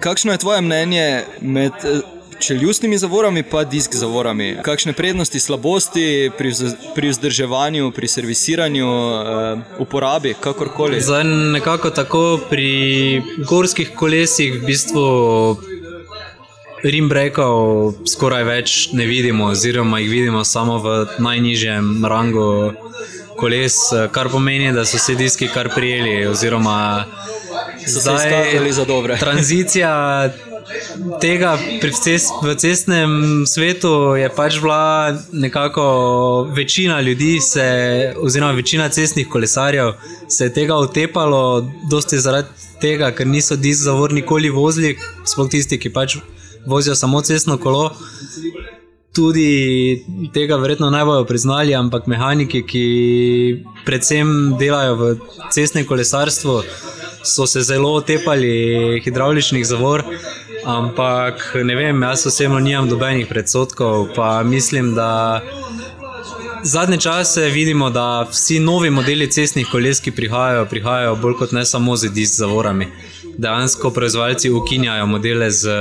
Kakšno 0.00 0.32
je 0.32 0.40
tvoje 0.40 0.62
mnenje 0.64 1.04
med 1.44 1.84
eh, 1.84 1.98
čeljustnimi 2.40 2.96
zavorami 2.98 3.44
in 3.44 3.68
disk 3.68 3.94
zavorami? 3.94 4.56
Kakšne 4.64 4.92
prednosti, 4.96 5.40
slabosti 5.40 6.30
pri, 6.38 6.54
pri 6.94 7.08
vzdrževanju, 7.12 7.92
pri 7.92 8.08
servisiranju, 8.08 8.88
uh, 8.88 9.58
uporabi, 9.78 10.34
kakorkoli? 10.40 11.00
Zdaj, 11.00 11.24
nekako 11.60 11.90
tako 11.90 12.40
pri 12.50 13.22
gorskih 13.48 13.92
kolesih 13.94 14.62
v 14.62 14.64
bistvu 14.64 15.04
Rimbrekov 16.84 18.06
skoraj 18.06 18.44
več 18.44 18.74
ne 18.94 19.04
vidimo, 19.06 19.50
oziroma 19.50 19.98
jih 19.98 20.10
vidimo 20.10 20.44
samo 20.44 20.78
v 20.78 21.06
najnižjem 21.18 22.06
rangu 22.06 22.72
koles, 23.38 23.78
kar 24.12 24.28
pomeni, 24.28 24.72
da 24.72 24.84
so 24.84 24.98
se 24.98 25.14
diski 25.14 25.48
kar 25.54 25.70
prijeli. 25.74 26.26
Oziroma, 26.26 27.04
so 27.86 28.00
se 28.00 28.12
izkazali 28.18 28.72
za 28.72 28.84
dobre. 28.84 29.18
Tranzicija 29.26 29.94
tega 31.20 31.58
cest, 32.02 32.32
v 32.42 32.54
cestnem 32.56 33.10
svetu 33.46 34.16
je 34.18 34.28
pač 34.28 34.58
bila 34.60 35.16
nekako 35.32 35.84
večina 36.56 37.00
ljudi, 37.00 37.40
se, 37.40 38.14
oziroma 38.16 38.52
večina 38.52 38.88
cestnih 38.88 39.28
kolesarjev 39.28 39.92
se 40.28 40.44
je 40.44 40.54
tega 40.54 40.74
otepalo, 40.74 41.70
dosti 41.90 42.18
zaradi 42.18 42.48
tega, 42.80 43.10
ker 43.10 43.26
niso 43.26 43.56
disk 43.56 43.82
zavor 43.82 44.12
nikoli 44.12 44.50
vozili, 44.50 44.96
sploh 45.24 45.48
tisti, 45.50 45.78
ki 45.78 45.92
pač 45.92 46.18
vozijo 46.66 46.94
samo 46.94 47.20
cestno 47.20 47.58
kolo. 47.58 47.90
Tudi 49.18 50.04
tega 50.30 50.56
verjetno 50.62 50.90
ne 50.94 51.00
bodo 51.04 51.24
priznali, 51.26 51.74
ampak 51.74 52.04
mehaniki, 52.06 52.60
ki 52.62 52.82
predvsem 53.82 54.28
delajo 54.60 54.94
v 54.94 55.08
cestnem 55.50 55.86
kolesarstvu, 55.88 56.54
so 57.26 57.46
se 57.50 57.64
zelo 57.66 57.96
otepali 57.98 59.00
hidravličnih 59.02 59.66
zavor. 59.66 60.04
Ampak 60.64 61.50
ne 61.64 61.74
vem, 61.74 62.02
jaz 62.02 62.28
osebno 62.30 62.62
nimam 62.62 62.86
dobenih 62.88 63.26
predsotkov, 63.26 64.12
pa 64.14 64.42
mislim, 64.46 64.94
da 64.94 65.42
zadnje 66.62 67.00
čase 67.00 67.50
vidimo, 67.50 67.90
da 67.90 68.22
vsi 68.30 68.60
novi 68.60 68.90
modeli 68.90 69.30
cestnih 69.30 69.66
koles, 69.66 70.00
ki 70.00 70.14
prihajajo, 70.14 70.70
prihajajo 70.70 71.16
bolj 71.16 71.38
kot 71.42 71.58
ne 71.58 71.66
samo 71.66 71.96
z 71.96 72.14
disk 72.14 72.38
zavorami. 72.38 72.86
Dejansko 73.38 73.90
proizvajalci 73.90 74.50
ukinjajo 74.50 75.06
modele 75.06 75.50
z 75.50 75.78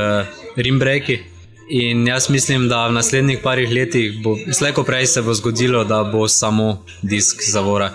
rimbreki. 0.55 1.36
In 1.69 2.07
jaz 2.07 2.29
mislim, 2.29 2.69
da 2.69 2.87
v 2.87 2.91
naslednjih 2.91 3.39
parih 3.43 3.69
letih, 3.71 4.21
bo, 4.23 4.37
slejko 4.53 4.83
prej 4.83 5.05
se 5.05 5.21
bo 5.21 5.33
zgodilo, 5.33 5.83
da 5.83 6.03
bo 6.03 6.27
samo 6.27 6.83
disk 7.01 7.43
zavora. 7.43 7.91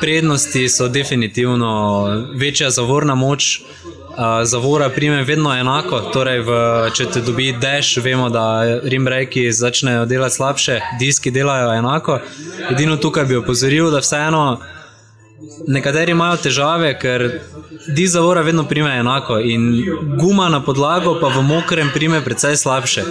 Prednosti 0.00 0.68
so 0.68 0.88
definitivno 0.88 2.04
večja 2.34 2.70
zavorna 2.70 3.14
moč, 3.14 3.60
zavora 4.44 4.88
prime 4.88 5.24
vedno 5.24 5.54
enako. 5.58 6.00
Torej, 6.00 6.40
v, 6.40 6.50
če 6.94 7.06
te 7.10 7.20
dobi 7.20 7.52
dež, 7.52 7.96
vemo, 8.04 8.28
da 8.30 8.44
rimbreki 8.82 9.52
začnejo 9.52 10.06
delati 10.06 10.34
slabše, 10.34 10.80
diski 11.00 11.30
delajo 11.30 11.72
enako. 11.74 12.18
Edino 12.70 12.96
tukaj 12.96 13.24
bi 13.24 13.36
opozoril, 13.36 13.90
da 13.90 14.02
vseeno. 14.02 14.60
Nekateri 15.66 16.12
imajo 16.12 16.36
težave, 16.42 16.92
ker 16.98 17.22
disk 17.96 18.12
zavora 18.12 18.42
vedno 18.46 18.64
prime 18.68 18.90
enako 18.98 19.38
in 19.40 19.84
guma 20.20 20.48
na 20.48 20.60
podlago 20.64 21.16
pa 21.20 21.28
v 21.34 21.42
mokrem 21.42 21.90
prime 21.94 22.20
precej 22.24 22.56
slabše. 22.56 23.04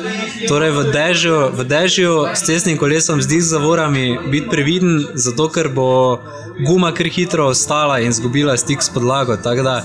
Torej 0.48 0.72
v 0.72 0.84
dežju, 0.94 1.38
v 1.58 1.66
dežju 1.68 2.14
s 2.34 2.46
cestnim 2.48 2.78
kolesom 2.78 3.22
z 3.22 3.28
disk 3.28 3.50
zavorami 3.52 4.20
biti 4.32 4.50
previden, 4.50 5.06
zato 5.14 5.50
ker 5.50 5.70
bo 5.70 6.22
guma 6.68 6.94
kar 6.96 7.12
hitro 7.12 7.50
ostala 7.52 8.00
in 8.00 8.16
izgubila 8.16 8.58
stik 8.58 8.84
s 8.84 8.90
podlago. 8.90 9.38
Tako 9.38 9.64
da 9.64 9.84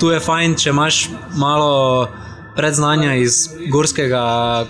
tu 0.00 0.10
je 0.10 0.20
fajn, 0.20 0.56
če 0.58 0.70
imaš 0.70 1.08
malo 1.36 2.08
predznanja 2.56 3.14
iz 3.14 3.48
gorskega 3.70 4.24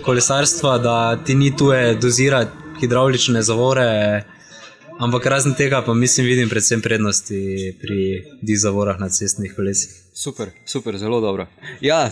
kolesarstva, 0.04 0.78
da 0.78 1.16
ti 1.16 1.34
ni 1.34 1.56
tuje 1.56 1.94
dozirati 1.94 2.80
hidravlične 2.80 3.42
zavore. 3.42 4.24
Ampak 5.02 5.26
razen 5.26 5.54
tega, 5.54 5.82
pa 5.82 5.94
mislim, 5.94 6.26
vidim 6.26 6.48
predvsem 6.48 6.80
prednosti 6.80 7.74
pri 7.80 8.22
dizavorah 8.42 9.00
na 9.00 9.08
cestnih 9.08 9.54
kolesih. 9.56 10.02
Super, 10.14 10.48
super, 10.64 10.98
zelo 10.98 11.20
dobro. 11.20 11.46
Ja, 11.80 12.10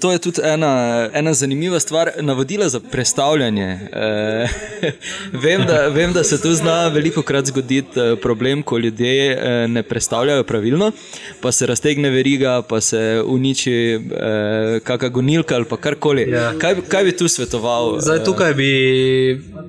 to 0.00 0.12
je 0.12 0.18
tudi 0.18 0.40
ena, 0.44 1.08
ena 1.14 1.34
zanimiva 1.34 1.80
stvar, 1.80 2.10
navodila 2.20 2.68
za 2.68 2.80
predstavljanje. 2.80 3.66
E, 3.92 4.46
vem, 5.44 5.64
da, 5.66 5.88
vem, 5.88 6.12
da 6.12 6.24
se 6.24 6.40
tu 6.42 6.52
zna 6.54 6.88
veliko 6.88 7.22
krat 7.22 7.46
zgoditi 7.46 8.00
eh, 8.00 8.16
problem, 8.22 8.62
ko 8.62 8.78
ljudje 8.78 9.32
eh, 9.32 9.68
ne 9.68 9.82
predstavljajo 9.82 10.44
pravilno, 10.44 10.92
pa 11.40 11.52
se 11.52 11.66
raztegne 11.66 12.10
veriga, 12.10 12.62
pa 12.62 12.80
se 12.80 13.22
uniči 13.26 13.72
e, 13.72 14.80
kakšna 14.84 15.08
gonilka 15.08 15.54
ali 15.54 15.64
karkoli. 15.80 16.30
Ja. 16.30 16.52
Kaj, 16.58 16.74
kaj 16.88 17.04
bi 17.04 17.16
tu 17.16 17.28
svetoval? 17.28 18.00
Zdaj, 18.00 18.24
tukaj 18.24 18.54
bi 18.54 18.70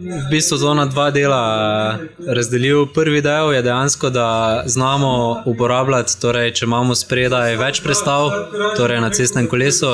v 0.02 0.30
bistvu 0.32 0.58
zona 0.58 0.86
dva 0.86 1.12
dela 1.12 2.00
razdelil. 2.28 2.86
Prvi 2.94 3.22
del 3.22 3.54
je 3.54 3.62
dejansko, 3.62 4.10
da 4.10 4.64
znamo 4.66 5.44
uporabljati, 5.46 6.18
torej, 6.22 6.54
če 6.58 6.66
imamo 6.66 6.96
spredaj 6.96 7.56
več 7.62 7.82
predstav, 7.86 8.32
torej 8.78 9.02
na 9.02 9.12
cestnem 9.14 9.48
kolesu, 9.52 9.94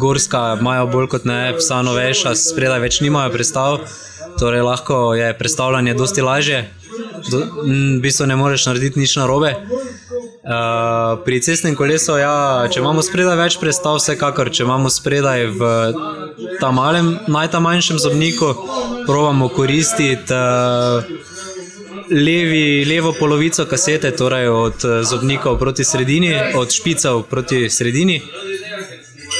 gorska 0.00 0.56
imajo 0.60 0.86
bolj 0.92 1.10
kot 1.16 1.28
ne, 1.28 1.42
vsa 1.58 1.82
novejša, 1.84 2.34
spredaj 2.38 2.80
več 2.86 3.00
nimajo 3.04 3.34
predstav, 3.34 3.78
torej 4.40 4.64
lahko 4.64 5.14
je 5.14 5.34
predstavljanje 5.38 5.94
dosti 5.94 6.24
lažje, 6.24 6.64
Do, 7.30 7.38
v 7.64 8.00
bistvu 8.04 8.26
ne 8.26 8.36
moreš 8.36 8.66
narediti 8.68 9.00
nič 9.00 9.16
narobe. 9.16 9.54
Uh, 10.44 11.24
pri 11.24 11.40
cestnem 11.40 11.72
kolesu, 11.72 12.18
ja, 12.20 12.68
če 12.68 12.82
imamo 12.82 13.00
spredaj 13.00 13.38
več 13.40 13.54
predstav, 13.56 13.96
vsekakor, 13.96 14.50
če 14.52 14.66
imamo 14.66 14.90
spredaj 14.92 15.46
v 15.56 15.70
tam 16.60 16.76
malem, 16.76 17.14
najmanjšem 17.32 18.00
zobniku, 18.02 18.52
pravimo 19.08 19.48
koristiti. 19.48 20.28
Uh, 20.36 21.32
levi, 22.10 22.84
levo 22.84 23.12
polovico 23.12 23.64
kasete, 23.66 24.10
torej 24.10 24.48
od 24.48 24.84
eh, 24.84 25.04
zobnikov 25.04 25.58
proti 25.58 25.84
sredini, 25.84 26.34
od 26.54 26.72
špicev 26.72 27.22
proti 27.30 27.70
sredini. 27.70 28.20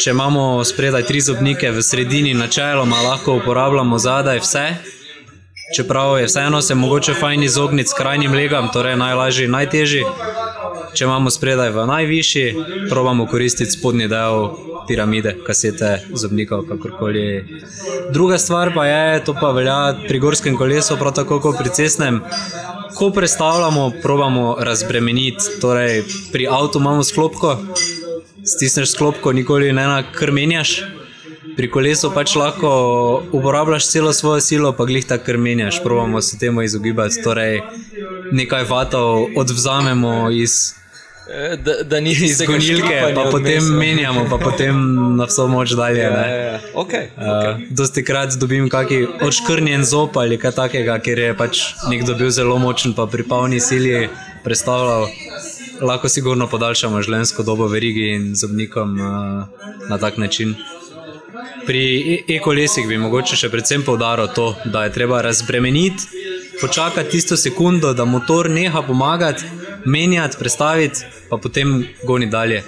Če 0.03 0.11
imamo 0.11 0.65
spredaj 0.65 1.05
tri 1.07 1.21
zobnike 1.21 1.71
v 1.71 1.83
sredini, 1.83 2.35
načeloma 2.35 3.03
lahko 3.03 3.37
uporabljamo 3.39 3.99
zadaj 3.99 4.41
vse. 4.41 4.67
Čeprav 5.73 6.19
je 6.19 6.27
vseeno 6.27 6.63
se 6.63 6.75
mogoče 6.75 7.15
fajn 7.15 7.43
izogniti 7.43 7.89
skrajnim 7.89 8.33
legam, 8.33 8.69
torej 8.73 8.97
najlažji, 8.97 9.49
najtežji. 9.49 10.05
Če 10.95 11.05
imamo 11.05 11.31
spredaj 11.31 11.71
v 11.75 11.87
najvišji, 11.87 12.55
probamo 12.91 13.27
koristiti 13.27 13.71
spodnji 13.71 14.07
del 14.09 14.51
piramide, 14.87 15.33
kasete, 15.47 16.05
zobnikov, 16.15 16.67
kakorkoli. 16.69 17.25
Druga 18.13 18.39
stvar 18.39 18.75
pa 18.75 18.87
je, 18.87 19.25
to 19.25 19.35
pa 19.41 19.51
velja 19.57 19.95
pri 20.09 20.21
gorskem 20.21 20.57
kolesu, 20.57 20.99
prav 21.01 21.17
tako 21.17 21.41
kot 21.41 21.59
pri 21.59 21.73
cestnem. 21.75 22.21
Ko 22.95 23.11
predstavljamo, 23.11 23.91
probamo 24.03 24.57
razbremeniti. 24.61 25.59
Torej, 25.61 26.05
pri 26.33 26.47
avtu 26.47 26.79
imamo 26.79 27.03
sklopko, 27.03 27.57
stisneš 28.45 28.93
sklopko, 28.93 29.33
nikoli 29.33 29.73
ne 29.73 29.87
na 29.89 30.03
krmenjaš. 30.13 30.83
Pri 31.57 31.71
kolesu 31.71 32.11
pač 32.15 32.35
lahko 32.35 32.71
uporabljaš 33.33 33.89
celo 33.91 34.13
svojo 34.13 34.41
silo, 34.41 34.73
pa 34.73 34.85
glih 34.85 35.07
ta 35.07 35.19
krmenjaš. 35.19 35.83
Probamo 35.83 36.21
se 36.21 36.39
temu 36.39 36.63
izogibati. 36.63 37.23
Torej, 37.23 37.61
nekaj 38.33 38.65
vatov 38.71 39.27
odvzamemo 39.37 40.31
iz 40.31 40.75
Eh, 41.31 41.57
Da, 41.57 41.83
da 41.83 42.01
ni 42.01 42.11
iz 42.11 42.43
gonilke, 42.47 43.13
pa 43.15 43.23
potem 43.31 43.65
menjamo, 43.65 44.27
pa 44.31 44.39
potem 44.39 44.77
na 45.17 45.25
vso 45.25 45.47
moč 45.49 45.73
dalje. 45.73 46.01
Ja, 46.01 46.11
ja, 46.11 46.37
ja. 46.37 46.61
Okay, 46.75 47.09
okay. 47.17 47.55
Uh, 47.55 47.61
dosti 47.71 48.05
krat 48.05 48.37
dobim 48.37 48.69
kakšen 48.69 49.25
odškrnjen 49.25 49.85
zob 49.89 50.19
ali 50.21 50.37
kaj 50.39 50.53
takega, 50.53 50.99
ker 51.01 51.19
je 51.19 51.33
pač 51.35 51.63
nekdo 51.89 52.15
bil 52.19 52.31
zelo 52.31 52.59
močen, 52.61 52.93
pa 52.93 53.07
pri 53.07 53.25
polni 53.25 53.61
sili 53.61 54.09
predstavljal. 54.45 55.09
Lahko 55.81 56.09
sigurno 56.09 56.47
podaljšamo 56.47 57.01
življenjsko 57.03 57.43
dobo 57.43 57.67
verigi 57.73 58.13
in 58.15 58.35
zobnikom 58.37 58.95
uh, 59.01 59.71
na 59.89 59.99
tak 59.99 60.21
način. 60.21 60.55
Pri 61.67 61.83
e- 62.15 62.37
e-kolesih 62.37 62.89
bi 62.89 62.99
mogoče 62.99 63.37
še 63.37 63.49
predvsem 63.53 63.83
poudaril 63.83 64.29
to, 64.35 64.55
da 64.65 64.85
je 64.85 64.93
treba 64.93 65.23
razbremeniti, 65.23 66.05
počakati 66.61 67.11
tisto 67.11 67.37
sekundo, 67.37 67.93
da 67.95 68.05
motor 68.05 68.51
neha 68.51 68.83
pomagati, 68.83 69.45
menjati, 69.85 70.37
prestaviti, 70.39 71.05
pa 71.31 71.37
potem 71.37 71.87
goni 72.05 72.27
dalje. 72.31 72.63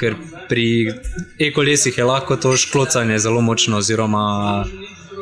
Ker 0.00 0.16
pri 0.48 0.92
e-kolesih 1.38 1.98
je 1.98 2.04
lahko 2.04 2.36
to 2.36 2.56
šklocanje 2.56 3.18
zelo 3.18 3.40
močno, 3.40 3.78
oziroma 3.78 4.64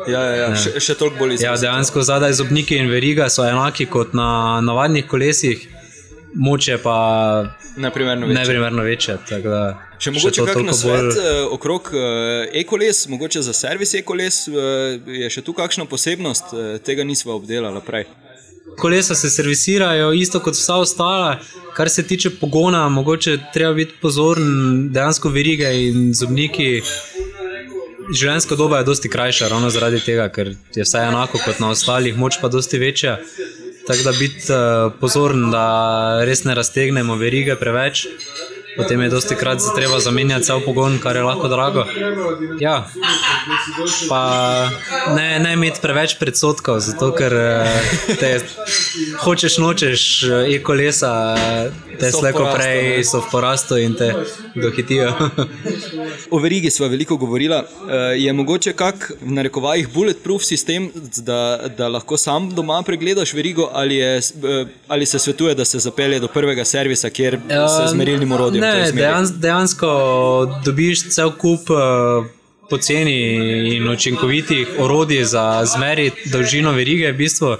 Ja, 0.08 0.20
ja, 0.24 0.34
ja. 0.36 0.56
Še, 0.56 0.80
še 0.80 0.94
toliko 0.96 1.18
bolj 1.20 1.34
ja, 1.34 1.34
izrazito. 1.34 1.66
dejansko 1.66 2.02
zadaj 2.02 2.32
zobniki 2.38 2.78
in 2.80 2.88
veriga 2.88 3.28
so 3.28 3.44
enaki 3.44 3.84
kot 3.86 4.14
na 4.16 4.60
navadnih 4.64 5.04
kolesih, 5.06 5.66
moč 6.34 6.68
je 6.68 6.78
pa 6.78 6.96
Neprimerno 7.76 8.26
večje. 8.26 8.40
neprimerno 8.40 8.82
večja. 8.82 9.18
da 9.44 9.78
Še 9.98 10.10
mogoče 10.10 10.40
to 10.40 10.46
kak 10.46 10.54
toliko 10.54 10.70
na 10.70 10.76
svet 10.76 11.14
bolj... 11.14 11.44
okrog 11.50 11.90
uh, 11.92 12.00
e-koles, 12.52 13.08
mogoče 13.08 13.42
za 13.42 13.52
servis 13.52 13.94
e-koles, 13.94 14.48
uh, 14.48 14.54
je 15.06 15.30
še 15.30 15.42
tu 15.44 15.52
kakšna 15.52 15.84
posebnost, 15.84 16.52
uh, 16.52 16.78
tega 16.84 17.04
nismo 17.04 17.36
obdelali 17.36 17.82
prej. 17.86 18.06
Kolesa 18.78 19.14
se 19.14 19.30
servisirajo 19.30 20.12
isto 20.12 20.40
kot 20.40 20.54
vsa 20.54 20.78
ostala, 20.80 21.38
kar 21.76 21.90
se 21.90 22.06
tiče 22.06 22.30
pogona, 22.40 22.88
mogoče 22.88 23.38
treba 23.54 23.74
biti 23.74 23.98
pozoren, 24.00 24.88
dejansko 24.92 25.28
verige 25.28 25.68
in 25.88 26.14
zobniki. 26.14 26.80
Življenjska 28.10 28.56
doba 28.58 28.80
je 28.80 28.88
dosti 28.88 29.08
krajša, 29.08 29.48
ravno 29.52 29.68
zaradi 29.70 30.00
tega, 30.02 30.28
ker 30.34 30.54
je 30.74 30.86
vse 30.86 31.02
enako 31.06 31.38
kot 31.44 31.60
na 31.62 31.70
ostalih, 31.70 32.16
moč 32.18 32.40
pa 32.42 32.48
dosti 32.48 32.78
večja. 32.78 33.18
Tako 33.90 34.02
da 34.04 34.12
biti 34.18 34.52
uh, 34.52 34.92
pozoren, 35.00 35.48
da 35.50 36.20
res 36.24 36.44
ne 36.46 36.54
raztegnemo 36.54 37.16
verige 37.18 37.56
preveč. 37.58 38.06
Potem 38.76 39.00
je 39.00 39.08
dosti 39.08 39.36
krat 39.36 39.58
treba 39.76 40.00
zamenjati 40.00 40.44
cel 40.44 40.60
pogon, 40.64 40.98
kar 41.02 41.16
je 41.16 41.22
lahko 41.22 41.48
drago. 41.48 41.84
Ja, 42.60 42.88
pa 44.08 44.22
ne, 45.16 45.38
ne 45.38 45.52
imeti 45.52 45.80
preveč 45.82 46.16
predsotkov, 46.20 46.80
zato 46.84 47.10
ker 47.16 47.34
eh, 47.34 47.80
te 48.20 48.32
hočeš 49.24 49.58
nočeš 49.58 50.06
eh, 50.22 50.54
e-kolesa, 50.56 51.12
te 52.00 52.10
So 52.10 52.18
v 52.18 52.20
sleko 52.20 52.38
porastu, 52.38 52.56
prej 52.58 53.04
so 53.04 53.20
v 53.20 53.30
porastu 53.30 53.80
in 53.80 53.94
te 53.98 54.12
dohitijo. 54.54 55.12
O 56.30 56.38
verigi 56.38 56.70
smo 56.70 56.86
veliko 56.88 57.16
govorili. 57.16 57.56
Je 58.16 58.32
mogoče 58.32 58.72
kak 58.72 59.12
v 59.20 59.32
narekovajih 59.34 59.88
bulletproof 59.92 60.42
sistem, 60.44 60.90
da, 61.16 61.68
da 61.76 61.88
lahko 61.88 62.16
sam 62.16 62.50
doma 62.54 62.82
pregledaš 62.86 63.32
verigo, 63.34 63.68
ali, 63.72 63.96
je, 63.96 64.18
eh, 64.18 64.66
ali 64.88 65.06
se 65.06 65.18
svetuje, 65.18 65.54
da 65.54 65.64
se 65.64 65.78
zapelje 65.78 66.20
do 66.20 66.28
prvega 66.28 66.64
servisa, 66.64 67.10
kjer 67.10 67.38
se 67.48 67.88
z 67.90 67.94
merilnim 67.94 68.32
orodjem 68.32 68.59
to 68.60 68.66
Ne, 68.66 68.92
dejans, 68.92 69.32
dejansko 69.32 69.90
dobiš 70.64 71.08
cel 71.14 71.32
kup 71.38 71.70
uh, 71.70 72.26
poceni 72.70 73.18
in 73.76 73.88
učinkovitih 73.88 74.68
orodij 74.78 75.24
za 75.24 75.62
zmeriti 75.64 76.30
dolžino 76.30 76.72
verige. 76.72 77.12
V 77.12 77.16
bistvu. 77.16 77.56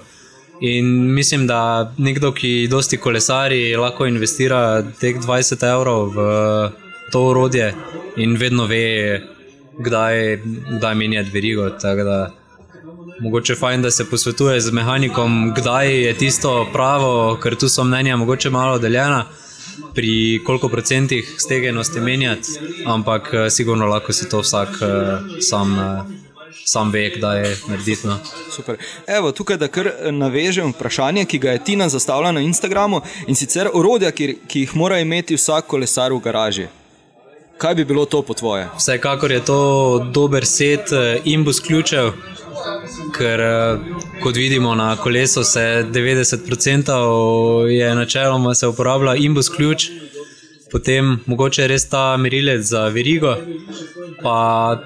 In 0.60 1.14
mislim, 1.14 1.46
da 1.46 1.92
nekdo, 1.98 2.32
ki 2.32 2.68
dosti 2.70 2.96
kolesari, 2.96 3.76
lahko 3.76 4.06
investira 4.06 4.82
teh 5.00 5.16
20 5.16 5.64
evrov 5.64 6.10
v 6.12 6.18
to 7.12 7.22
orodje 7.30 7.74
in 8.16 8.36
vedno 8.36 8.66
ve, 8.66 9.22
kdaj, 9.78 10.36
kdaj 10.76 10.94
menjati 10.94 11.30
verigo. 11.32 11.70
tako 11.70 12.04
da 12.04 12.30
Mogoče 13.20 13.52
je 13.52 13.56
fajn, 13.56 13.82
da 13.82 13.90
se 13.90 14.10
posvetuje 14.10 14.60
z 14.60 14.72
mehanikom, 14.72 15.52
kdaj 15.56 16.02
je 16.02 16.14
tisto 16.14 16.66
pravo, 16.72 17.36
ker 17.42 17.56
tu 17.56 17.68
so 17.68 17.84
mnenja 17.84 18.16
mogoče 18.16 18.50
malo 18.50 18.78
deljena, 18.78 19.24
pri 19.94 20.40
koliko 20.46 20.68
procentih 20.68 21.34
stegenosti 21.38 22.00
menjati, 22.00 22.48
ampak 22.86 23.30
eh, 23.32 23.50
sigurno 23.50 23.86
lahko 23.86 24.12
si 24.12 24.28
to 24.28 24.40
vsak 24.40 24.68
eh, 24.68 25.40
sam, 25.40 25.78
eh, 25.78 26.02
sam 26.64 26.90
ve, 26.90 27.10
kdaj 27.16 27.42
je 27.42 27.56
narediti. 27.68 28.06
No. 28.06 28.18
Super. 28.56 28.76
Evo, 29.06 29.32
tukaj 29.32 29.56
da 29.56 29.68
kar 29.68 29.90
navežem 30.10 30.72
vprašanje, 30.72 31.24
ki 31.24 31.38
ga 31.38 31.50
je 31.50 31.64
Tina 31.64 31.88
zastavila 31.88 32.32
na 32.32 32.40
Instagramu 32.40 33.00
in 33.26 33.36
sicer 33.36 33.70
orodja, 33.72 34.10
ki, 34.10 34.36
ki 34.46 34.66
jih 34.66 34.76
mora 34.76 35.00
imeti 35.00 35.36
vsak 35.36 35.66
kolesar 35.66 36.12
v 36.12 36.20
garaži. 36.20 36.68
Kaj 37.60 37.74
bi 37.74 37.84
bilo 37.84 38.06
to 38.06 38.22
po 38.22 38.34
tvoje? 38.34 38.68
Vsekakor 38.78 39.32
je 39.32 39.44
to 39.44 39.58
dober 40.12 40.46
set 40.46 40.88
imbus 41.24 41.60
ključev, 41.60 42.12
ker 43.16 43.40
eh, 43.40 43.78
kot 44.22 44.36
vidimo 44.36 44.74
na 44.74 44.96
kolesu 44.96 45.44
se 45.44 45.84
90% 45.92 47.66
je 47.66 47.94
načeloma 47.94 48.54
se 48.54 48.66
uporablja 48.66 49.14
imbus 49.14 49.48
ključ, 49.48 49.88
potem 50.72 51.18
mogoče 51.26 51.66
res 51.66 51.88
ta 51.88 52.16
merilec 52.16 52.62
za 52.62 52.88
verigo, 52.88 53.36
pa 54.22 54.36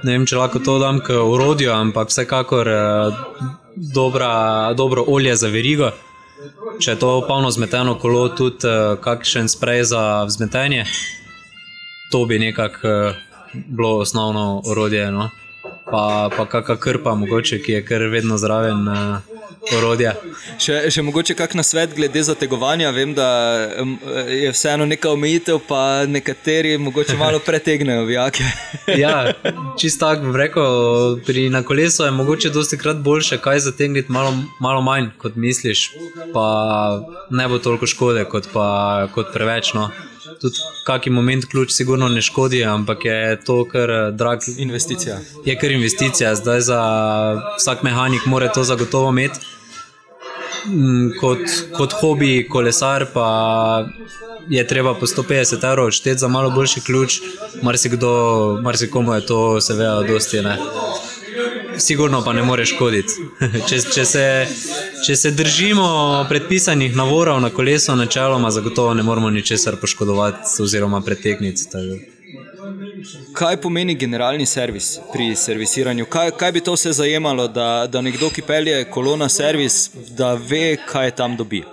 ne 0.03 0.13
vem, 0.13 0.27
če 0.27 0.37
lahko 0.37 0.59
to 0.59 0.79
dam 0.79 1.01
k 1.01 1.19
urodju, 1.21 1.73
ampak 1.73 2.09
vsekakor 2.09 2.69
eh, 2.69 3.23
dobra, 3.77 4.73
dobro 4.77 5.05
olje 5.09 5.37
za 5.37 5.49
verigo. 5.49 5.91
Če 6.81 6.91
je 6.91 6.99
to 6.99 7.11
polno 7.29 7.51
zmeteno 7.51 7.99
kolo, 7.99 8.29
tudi 8.29 8.69
eh, 8.69 8.97
kakšen 9.01 9.49
sprej 9.49 9.85
za 9.93 10.25
vzmetenje 10.25 10.87
to 12.15 12.25
bi 12.27 12.39
nekako 12.39 12.89
bilo 13.53 13.99
osnovno 13.99 14.63
orodje. 14.67 15.11
No? 15.11 15.31
Pa, 15.90 16.31
pa 16.37 16.47
kakšna 16.47 16.77
krpa, 16.81 17.14
mogoče, 17.14 17.59
ki 17.62 17.73
je 17.73 17.85
kar 17.85 18.03
vedno 18.09 18.38
zraven 18.40 18.88
uh, 18.88 19.35
orodja. 19.77 20.14
Še, 20.61 20.79
še 20.92 21.03
mogoče 21.05 21.37
kak 21.37 21.55
na 21.59 21.64
svet 21.66 21.92
glede 21.97 22.23
zategovanja. 22.25 22.90
Vem, 22.97 23.12
da 23.16 23.29
em, 23.83 23.94
je 24.33 24.53
vseeno 24.55 24.87
neka 24.88 25.12
omejitev, 25.12 25.61
pa 25.68 26.05
nekateri 26.09 26.77
mogoče 26.81 27.18
malo 27.20 27.40
pretegnejo 27.49 28.07
vijake. 28.09 28.49
Ja, 29.05 29.33
čisto 29.81 30.07
tako 30.07 30.33
bi 30.33 30.38
rekel. 30.38 31.20
Pri 31.27 31.49
na 31.51 31.62
kolesu 31.66 32.05
je 32.05 32.11
mogoče 32.14 32.51
dosti 32.55 32.79
krat 32.79 33.01
boljše, 33.05 33.38
kaj 33.44 33.64
zategniti 33.68 34.12
malo, 34.12 34.35
malo 34.61 34.83
manj, 34.85 35.11
kot 35.18 35.37
misliš, 35.40 35.88
pa 36.35 36.47
ne 37.31 37.49
bo 37.49 37.59
toliko 37.59 37.88
škode, 37.88 38.25
kot, 38.29 38.49
pa, 38.53 38.66
kot 39.14 39.33
preveč. 39.33 39.73
No. 39.75 39.88
Tudi 40.40 40.57
kaki 40.85 41.11
moment 41.11 41.44
ključ, 41.51 41.73
sigurno 41.73 42.09
ne 42.09 42.23
škodi, 42.23 42.64
ampak 42.64 43.05
je 43.05 43.40
to 43.44 43.64
kar 43.68 43.90
eh, 43.90 44.11
drag 44.12 44.38
Investicija. 44.59 45.18
je 45.44 45.59
kar 45.59 45.70
investicija, 45.70 46.35
zdaj 46.35 46.61
za 46.61 46.81
vsak 47.59 47.83
mehanik 47.83 48.27
mora 48.27 48.49
to 48.53 48.64
zagotovo 48.64 49.11
imeti. 49.11 49.40
Mm, 50.66 51.11
Kot, 51.20 51.40
kot 51.77 51.92
hobi, 52.01 52.47
kolesar, 52.49 53.07
pa 53.12 53.87
je 54.49 54.66
treba 54.66 54.94
po 54.94 55.07
150 55.07 55.68
evrov 55.68 55.87
odšteti 55.87 56.18
za 56.18 56.29
malo 56.29 56.51
boljši 56.51 56.81
ključ, 56.81 57.20
marsikdo, 57.62 58.11
marsikomu 58.62 59.14
je 59.14 59.27
to, 59.27 59.61
seveda, 59.61 60.03
dosti 60.03 60.40
ne. 60.40 60.59
Sigurno 61.79 62.25
pa 62.25 62.33
ne 62.33 62.43
more 62.43 62.67
škoditi. 62.67 63.13
Če, 63.69 63.79
če, 63.95 64.05
se, 64.05 64.25
če 65.07 65.17
se 65.17 65.31
držimo 65.31 65.87
predpisanih 66.29 66.97
navorov 66.97 67.41
na 67.41 67.51
kolesu, 67.51 67.97
načeloma 67.97 68.51
zagotovo 68.51 68.95
ne 68.95 69.03
moramo 69.03 69.31
ničesar 69.31 69.77
poškodovati 69.77 70.63
oziroma 70.63 71.01
pretegniti. 71.01 71.71
tako. 71.71 72.15
Kaj 73.33 73.57
pomeni 73.61 73.95
generalni 73.95 74.47
servis 74.47 74.99
pri 75.13 75.35
servisiranju? 75.37 76.07
Kaj, 76.07 76.31
kaj 76.31 76.53
bi 76.53 76.61
to 76.61 76.73
vse 76.73 76.93
zajemalo, 76.93 77.49
da, 77.49 77.87
da 77.91 78.01
nekdo, 78.01 78.31
ki 78.31 78.43
pelje 78.43 78.85
kolo 78.91 79.17
na 79.17 79.29
servis, 79.29 79.91
da 80.17 80.35
ve, 80.35 80.77
kaj 80.87 81.11
tam 81.11 81.37
dobi? 81.37 81.65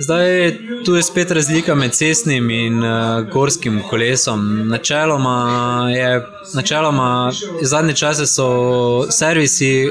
Zdaj, 0.00 0.58
tu 0.84 0.94
je 0.94 1.02
spet 1.02 1.30
razlika 1.30 1.74
med 1.74 1.92
cestnim 1.92 2.50
in 2.50 2.84
uh, 2.84 3.30
gorskim 3.32 3.82
kolesom. 3.90 4.68
Načeloma, 4.68 5.88
je, 5.90 6.26
načeloma 6.54 7.32
zadnje 7.62 7.94
čase 7.94 8.26
so 8.26 8.46
servisi 9.10 9.90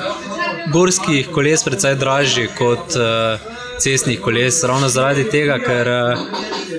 gorskih 0.74 1.28
koles 1.34 1.63
precej 1.63 1.96
dražji 1.96 2.48
kot 2.58 2.96
uh, 2.96 3.39
cestnih 3.80 4.22
koles, 4.22 4.63
ravno 4.63 4.89
zaradi 4.89 5.30
tega, 5.30 5.60
ker 5.60 5.88
uh, 5.88 6.20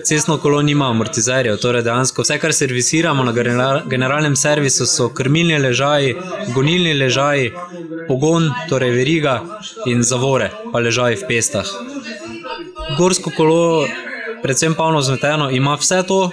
cestno 0.04 0.38
kolo 0.38 0.62
nima 0.62 0.90
amortizerjev. 0.90 1.56
Torej, 1.56 1.82
dejansko 1.82 2.22
vse, 2.22 2.38
kar 2.38 2.54
servisiramo 2.54 3.24
na 3.24 3.32
generalnem 3.86 4.36
servisu, 4.36 4.86
so 4.86 5.08
krmilni 5.08 5.58
ležaji, 5.58 6.16
gonilni 6.54 6.94
ležaji, 6.94 7.52
pogon, 8.08 8.50
torej 8.68 8.90
veriga 8.90 9.40
in 9.86 10.02
zavore, 10.02 10.50
pa 10.72 10.80
ležaji 10.80 11.20
v 11.20 11.28
pestah. 11.28 11.76
Gorsko 12.98 13.30
kolo, 13.36 13.86
predvsem 14.42 14.74
polno 14.74 15.00
zmeteno, 15.02 15.50
ima 15.50 15.74
vse 15.78 16.02
to, 16.06 16.30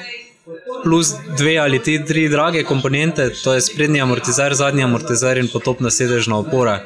plus 0.84 1.14
dve 1.38 1.58
ali 1.58 1.84
te 1.84 2.06
tri 2.06 2.30
drage 2.30 2.64
komponente, 2.64 3.30
to 3.44 3.54
je 3.54 3.62
sprednji 3.62 4.02
amortizer, 4.02 4.54
zadnji 4.54 4.84
amortizer 4.84 5.38
in 5.38 5.48
potopna 5.54 5.90
sedežna 5.90 6.38
opora, 6.38 6.80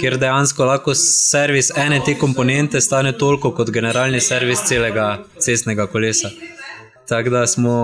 kjer 0.00 0.18
dejansko 0.18 0.64
lahko 0.64 0.94
servis 0.94 1.70
ene 1.76 2.00
te 2.06 2.14
komponente 2.18 2.80
stane 2.80 3.12
toliko 3.18 3.50
kot 3.54 3.70
generalni 3.70 4.20
servis 4.20 4.62
celega 4.68 5.24
cestnega 5.38 5.86
kolesa. 5.86 6.30
Tako 7.08 7.30
da 7.30 7.46
smo, 7.46 7.76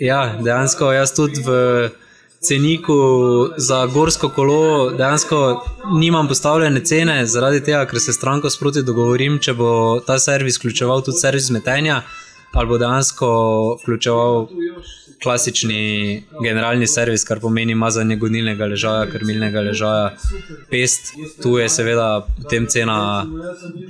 ja, 0.00 0.36
dejansko 0.44 0.92
jaz 0.92 1.14
tudi 1.16 1.40
v 1.46 1.88
ceniku 2.48 2.96
za 3.56 3.86
gorsko 3.86 4.28
kolo 4.28 4.90
dejansko 4.90 5.64
nimam 6.00 6.28
postavljene 6.28 6.84
cene, 6.84 7.26
zaradi 7.26 7.62
tega, 7.64 7.84
ker 7.86 8.00
se 8.00 8.12
stranko 8.12 8.50
sproti 8.50 8.82
dogovorim, 8.86 9.38
če 9.38 9.54
bo 9.54 9.70
ta 10.06 10.18
servis 10.18 10.58
vključeval 10.58 11.02
tudi 11.06 11.18
servis 11.22 11.50
metenja 11.50 12.02
ali 12.52 12.68
bo 12.68 12.78
dejansko 12.78 13.28
vključeval 13.82 14.46
klasični 15.22 16.22
generalni 16.42 16.86
servis, 16.86 17.24
kar 17.24 17.40
pomeni 17.40 17.74
mazanje 17.74 18.16
gonilnega 18.16 18.66
ležaja, 18.66 19.06
krmilnega 19.10 19.60
ležaja, 19.60 20.10
pest. 20.70 21.12
Tu 21.42 21.56
je 21.58 21.68
seveda 21.72 22.26
tem 22.50 22.66
cena 22.66 22.98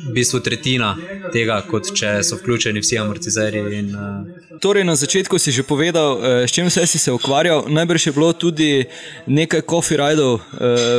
v 0.06 0.14
bistvu 0.14 0.40
tretjina 0.46 0.94
tega, 1.32 1.60
kot 1.70 1.90
če 1.96 2.18
so 2.26 2.38
vključeni 2.40 2.82
vsi 2.84 3.00
amortizeri. 3.02 3.62
In, 3.78 3.92
uh... 3.94 4.46
Torej, 4.62 4.86
na 4.88 4.96
začetku 4.96 5.38
si 5.38 5.52
že 5.52 5.66
povedal, 5.66 6.16
eh, 6.16 6.48
s 6.48 6.54
čim 6.54 6.70
vse 6.70 6.86
si 6.86 6.98
se 6.98 7.12
ukvarjal. 7.12 7.66
Najbrž 7.68 8.06
je 8.06 8.12
bilo 8.12 8.32
tudi 8.32 8.86
nekaj 9.26 9.62
coffee 9.68 9.98
rajdov 9.98 10.32
uh, 10.34 10.40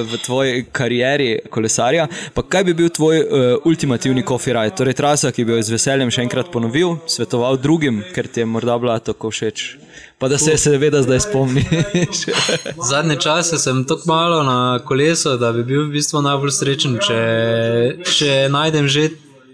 v 0.06 0.17
tvoji 0.26 0.65
karieri 0.72 1.39
kolesarja. 1.50 2.08
Pa 2.34 2.43
kaj 2.43 2.63
bi 2.63 2.74
bil 2.74 2.89
tvoj 2.89 3.17
uh, 3.17 3.28
ultimativni 3.65 4.24
coffee 4.28 4.54
ride? 4.54 4.76
Torej, 4.76 4.93
trasa, 4.93 5.32
ki 5.32 5.46
bi 5.46 5.56
jo 5.56 5.62
z 5.62 5.74
veseljem 5.74 6.12
še 6.13 6.28
enkrat 6.28 6.52
ponovil, 6.54 6.98
svetoval 7.10 7.57
drugim, 7.62 8.04
ker 8.15 8.28
ti 8.28 8.43
je 8.43 8.50
morda 8.50 8.78
bila 8.82 9.00
tako 9.00 9.34
všeč 9.34 9.67
pa 10.17 10.28
da 10.28 10.38
se 10.38 10.58
seveda 10.58 11.02
zdaj 11.02 11.20
spomni. 11.20 11.65
Zadnje 12.89 13.15
čase 13.20 13.58
sem 13.58 13.86
tako 13.88 14.02
malo 14.06 14.43
na 14.43 14.80
kolesu, 14.86 15.38
da 15.38 15.52
bi 15.52 15.63
bil 15.63 15.86
v 15.86 15.91
bistvu 15.91 16.22
najbolj 16.22 16.52
srečen, 16.52 16.98
če, 17.08 17.22
če 18.17 18.34
najdem 18.50 18.88
že 18.88 19.10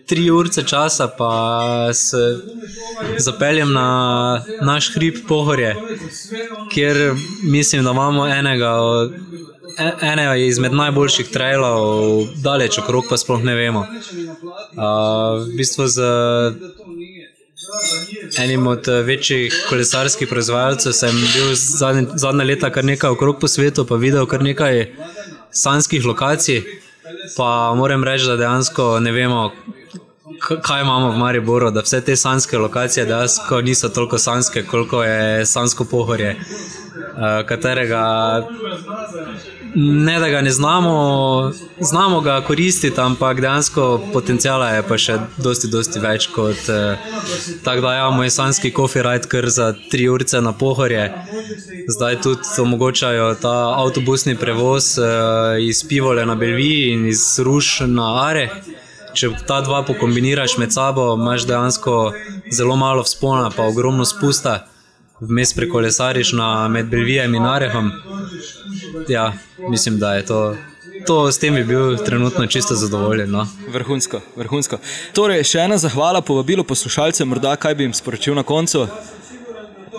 tri 0.07 0.29
urce 0.31 0.63
časa, 0.67 1.07
pa 1.17 1.89
se 1.93 2.21
zapeljem 3.17 3.73
na 3.73 4.43
naš 4.61 4.93
hrib 4.95 5.23
Pohorje, 5.27 5.75
kjer 6.71 7.15
mislim, 7.43 7.83
da 7.83 7.91
imamo 7.91 8.27
enega. 8.27 8.73
E, 9.79 9.91
ene 10.05 10.25
izmed 10.47 10.73
najboljših 10.73 11.31
trailov, 11.33 12.27
daleč 12.43 12.77
okrog, 12.77 13.07
pa 13.09 13.17
sploh 13.17 13.41
ne 13.43 13.55
vemo. 13.57 13.79
Uh, 13.81 15.39
v 15.47 15.55
bistvu 15.57 15.87
z 15.89 16.03
Enim 18.37 18.67
od 18.67 18.87
eh, 18.87 19.01
večjih 19.01 19.65
kolesarskih 19.69 20.27
proizvajalcev 20.27 20.91
sem 20.91 21.15
bil 21.33 21.53
zadnje, 21.55 22.07
zadnje 22.15 22.43
leta 22.43 22.69
kar 22.69 22.85
nekaj 22.85 23.09
okrog 23.09 23.39
po 23.39 23.47
svetu, 23.47 23.85
pa 23.85 23.95
videl 23.95 24.25
kar 24.25 24.43
nekaj 24.43 24.87
sanskih 25.51 26.05
lokacij. 26.05 26.63
Pa 27.37 27.73
moram 27.75 28.03
reči, 28.03 28.25
da 28.25 28.35
dejansko 28.37 28.99
ne 28.99 29.11
vemo, 29.11 29.51
kaj 30.61 30.81
imamo 30.81 31.11
v 31.11 31.17
Mariboru, 31.17 31.71
da 31.71 31.81
vse 31.81 32.01
te 32.01 32.15
sanske 32.15 32.57
lokacije 32.57 33.05
dejansko 33.05 33.61
niso 33.61 33.89
toliko 33.89 34.17
sanske, 34.17 34.63
koliko 34.63 35.03
je 35.03 35.45
sansko 35.45 35.85
pohorje, 35.85 36.29
eh, 36.29 37.43
katerega 37.47 38.03
ne 39.75 40.19
da 40.19 40.29
ga 40.29 40.41
ne 40.41 40.51
znamo, 40.51 41.51
znamo 41.79 42.21
ga 42.21 42.41
koristiti, 42.41 43.01
ampak 43.01 43.41
dejansko 43.41 44.01
potencijala 44.13 44.69
je 44.69 44.83
pa 44.87 44.97
še 44.97 45.17
dosti, 45.37 45.67
dosti 45.67 45.99
več 45.99 46.27
kot 46.33 46.69
eh, 46.69 46.97
tako, 47.63 47.81
da 47.81 47.93
ja, 47.95 48.09
jesenski 48.23 48.71
kofirajt, 48.71 49.25
kar 49.31 49.49
za 49.49 49.73
tri 49.91 50.07
ure 50.09 50.25
na 50.41 50.53
pohorje. 50.53 51.11
Zdaj 51.87 52.21
tudi 52.21 52.61
omogočajo 52.61 53.33
ta 53.41 53.55
avtobusni 53.79 54.35
prevoz 54.35 54.97
eh, 54.97 55.61
iz 55.61 55.83
Pivole 55.87 56.25
na 56.25 56.35
Belviji 56.35 56.93
in 56.93 57.07
iz 57.07 57.39
Ruš 57.39 57.79
na 57.87 58.13
Are. 58.27 58.49
Če 59.13 59.29
ta 59.47 59.59
dva 59.61 59.83
pokombiniraš 59.85 60.57
med 60.57 60.73
sabo, 60.73 61.13
imaš 61.13 61.45
dejansko 61.45 62.13
zelo 62.51 62.75
malo 62.75 63.03
spona, 63.05 63.51
pa 63.53 63.67
ogromno 63.69 64.05
spusta 64.05 64.72
vmes 65.29 65.53
prekolesariš 65.53 66.33
na 66.33 66.67
med 66.67 66.85
Belvijem 66.85 67.35
in 67.35 67.45
Arehom. 67.45 67.91
Ja, 69.07 69.33
mislim, 69.69 69.99
da 69.99 70.13
je 70.13 70.25
to. 70.25 70.55
To 71.07 71.31
s 71.31 71.39
tem 71.39 71.55
bi 71.55 71.63
bil 71.63 71.97
trenutno 71.97 72.47
čisto 72.47 72.75
zadovoljen. 72.75 73.31
No? 73.31 73.47
Vrhunsko, 73.67 74.21
vrhunsko. 74.35 74.77
Torej, 75.13 75.43
še 75.43 75.65
ena 75.65 75.77
zahvala, 75.77 76.21
povabilo 76.21 76.63
poslušalcem, 76.63 77.27
morda 77.27 77.55
kaj 77.55 77.75
bi 77.75 77.87
jim 77.87 77.93
sporočil 77.93 78.35
na 78.35 78.43
koncu. 78.43 78.87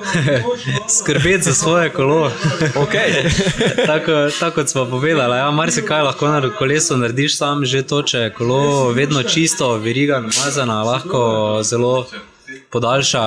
Skrbeti 0.96 1.42
za 1.42 1.54
svoje 1.54 1.90
kolo. 1.90 2.30
Okay. 2.84 3.28
tako, 3.90 4.12
tako 4.40 4.54
kot 4.54 4.68
smo 4.68 4.84
povedali, 4.90 5.36
ja, 5.36 5.50
marsikaj 5.50 6.02
lahko 6.02 6.28
na 6.28 6.50
kolesu 6.58 6.96
narediš, 6.96 7.36
sam 7.36 7.64
že 7.64 7.82
to, 7.82 8.02
če 8.02 8.18
je 8.18 8.32
kolo 8.32 8.90
vedno 8.92 9.22
čisto, 9.22 9.74
veriga, 9.76 10.20
namazana, 10.20 10.82
lahko 10.82 11.60
zelo 11.62 12.06
podaljša 12.70 13.24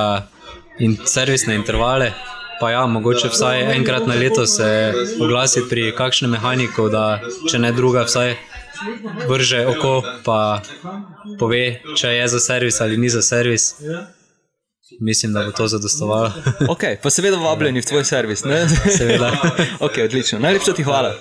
in 0.80 0.98
servisne 1.06 1.56
intervale. 1.56 2.12
Pa 2.60 2.72
ja, 2.72 2.86
mogoče 2.86 3.30
vsaj 3.30 3.76
enkrat 3.76 4.08
na 4.08 4.16
leto 4.16 4.46
se 4.48 4.94
oglasiti 5.22 5.70
pri 5.70 5.92
kakšnem 5.98 6.32
mehaniku, 6.32 6.90
da 6.90 7.20
če 7.52 7.60
ne 7.60 7.72
druga, 7.72 8.08
vsaj 8.10 8.34
vrže 9.30 9.66
oko 9.68 10.02
in 10.02 11.36
pove, 11.40 11.66
če 11.96 12.08
je 12.08 12.28
za 12.28 12.40
servis 12.40 12.82
ali 12.82 12.98
ni 12.98 13.10
za 13.10 13.22
servis. 13.22 13.76
Mislim, 15.00 15.34
da 15.34 15.44
bo 15.44 15.52
to 15.52 15.68
zadostovalo. 15.68 16.32
okay, 16.74 16.96
pa 17.04 17.10
seveda 17.10 17.38
vabljeni 17.38 17.82
v 17.82 17.86
tvoj 17.86 18.06
servis. 18.06 18.44
seveda. 18.98 19.32
okay, 19.86 20.06
odlično. 20.06 20.40
Najlepša 20.40 20.74
ti 20.74 20.84
hvala. 20.84 21.14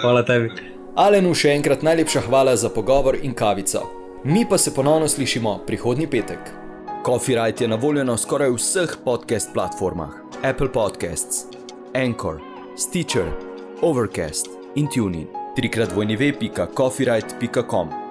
Hvala 0.00 0.24
tebi. 0.26 0.50
Alenu 0.96 1.34
še 1.34 1.54
enkrat 1.56 1.82
najlepša 1.82 2.26
hvala 2.26 2.56
za 2.56 2.68
pogovor 2.68 3.16
in 3.22 3.34
kavico. 3.34 3.86
Mi 4.24 4.44
pa 4.48 4.58
se 4.58 4.74
ponovno 4.74 5.08
slišimo 5.08 5.62
prihodnji 5.66 6.06
petek. 6.06 6.61
Copyright 7.04 7.60
je 7.60 7.68
na 7.68 7.76
voljo 7.76 8.04
na 8.04 8.16
skoraj 8.16 8.50
vseh 8.50 8.90
podcast 9.04 9.50
platformah: 9.52 10.08
Apple 10.42 10.72
Podcasts, 10.72 11.46
Anchor, 11.94 12.38
Stitcher, 12.76 13.26
Overcast 13.80 14.46
in 14.74 14.88
Tuning. 14.94 15.26
Trikrat 15.56 15.92
vojni 15.96 16.16
ve.coffeeright.com. 16.16 18.01